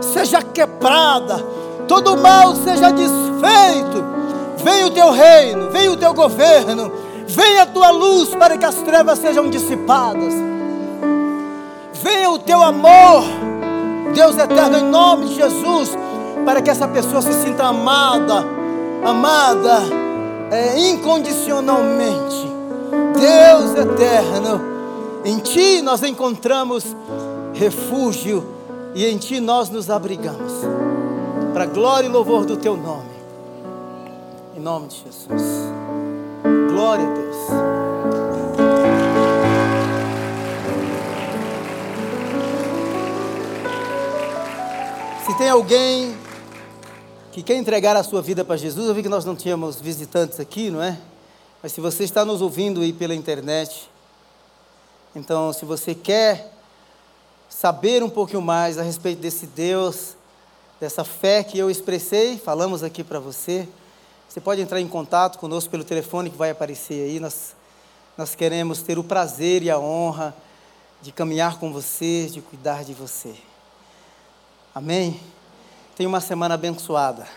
seja 0.00 0.42
quebrada, 0.42 1.42
todo 1.88 2.16
mal 2.18 2.54
seja 2.56 2.90
desfeito. 2.90 4.21
Venha 4.62 4.86
o 4.86 4.90
teu 4.90 5.10
reino, 5.10 5.70
venha 5.70 5.92
o 5.92 5.96
teu 5.96 6.14
governo, 6.14 6.92
venha 7.26 7.62
a 7.62 7.66
tua 7.66 7.90
luz 7.90 8.34
para 8.34 8.56
que 8.56 8.64
as 8.64 8.76
trevas 8.76 9.18
sejam 9.18 9.50
dissipadas. 9.50 10.34
Venha 12.02 12.30
o 12.30 12.38
teu 12.38 12.62
amor, 12.62 13.24
Deus 14.14 14.36
eterno, 14.38 14.78
em 14.78 14.84
nome 14.84 15.26
de 15.26 15.34
Jesus, 15.34 15.96
para 16.44 16.60
que 16.60 16.70
essa 16.70 16.86
pessoa 16.88 17.22
se 17.22 17.32
sinta 17.32 17.64
amada, 17.64 18.44
amada 19.04 19.80
é, 20.50 20.78
incondicionalmente. 20.90 22.52
Deus 23.14 23.74
eterno, 23.76 24.60
em 25.24 25.38
Ti 25.38 25.82
nós 25.82 26.02
encontramos 26.02 26.84
refúgio 27.54 28.44
e 28.94 29.06
em 29.06 29.16
Ti 29.16 29.40
nós 29.40 29.70
nos 29.70 29.90
abrigamos. 29.90 30.52
Para 31.52 31.66
glória 31.66 32.06
e 32.06 32.10
louvor 32.10 32.44
do 32.44 32.56
Teu 32.56 32.76
nome. 32.76 33.11
Nome 34.62 34.86
de 34.86 35.02
Jesus. 35.02 35.42
Glória 36.70 37.04
a 37.04 37.14
Deus. 37.14 37.36
Se 45.26 45.36
tem 45.36 45.48
alguém 45.48 46.16
que 47.32 47.42
quer 47.42 47.56
entregar 47.56 47.96
a 47.96 48.04
sua 48.04 48.22
vida 48.22 48.44
para 48.44 48.56
Jesus, 48.56 48.86
eu 48.86 48.94
vi 48.94 49.02
que 49.02 49.08
nós 49.08 49.24
não 49.24 49.34
tínhamos 49.34 49.80
visitantes 49.80 50.38
aqui, 50.38 50.70
não 50.70 50.80
é? 50.80 50.96
Mas 51.60 51.72
se 51.72 51.80
você 51.80 52.04
está 52.04 52.24
nos 52.24 52.40
ouvindo 52.40 52.82
aí 52.82 52.92
pela 52.92 53.16
internet, 53.16 53.90
então, 55.16 55.52
se 55.52 55.64
você 55.64 55.92
quer 55.92 56.52
saber 57.48 58.00
um 58.04 58.08
pouquinho 58.08 58.40
mais 58.40 58.78
a 58.78 58.82
respeito 58.82 59.18
desse 59.18 59.44
Deus, 59.44 60.14
dessa 60.80 61.02
fé 61.02 61.42
que 61.42 61.58
eu 61.58 61.68
expressei, 61.68 62.38
falamos 62.38 62.84
aqui 62.84 63.02
para 63.02 63.18
você, 63.18 63.68
você 64.32 64.40
pode 64.40 64.62
entrar 64.62 64.80
em 64.80 64.88
contato 64.88 65.38
conosco 65.38 65.68
pelo 65.70 65.84
telefone 65.84 66.30
que 66.30 66.38
vai 66.38 66.48
aparecer 66.48 67.04
aí. 67.04 67.20
Nós, 67.20 67.54
nós 68.16 68.34
queremos 68.34 68.80
ter 68.80 68.98
o 68.98 69.04
prazer 69.04 69.62
e 69.62 69.70
a 69.70 69.78
honra 69.78 70.34
de 71.02 71.12
caminhar 71.12 71.58
com 71.58 71.70
você, 71.70 72.30
de 72.32 72.40
cuidar 72.40 72.82
de 72.82 72.94
você. 72.94 73.34
Amém? 74.74 75.20
Tenha 75.94 76.08
uma 76.08 76.18
semana 76.18 76.54
abençoada. 76.54 77.28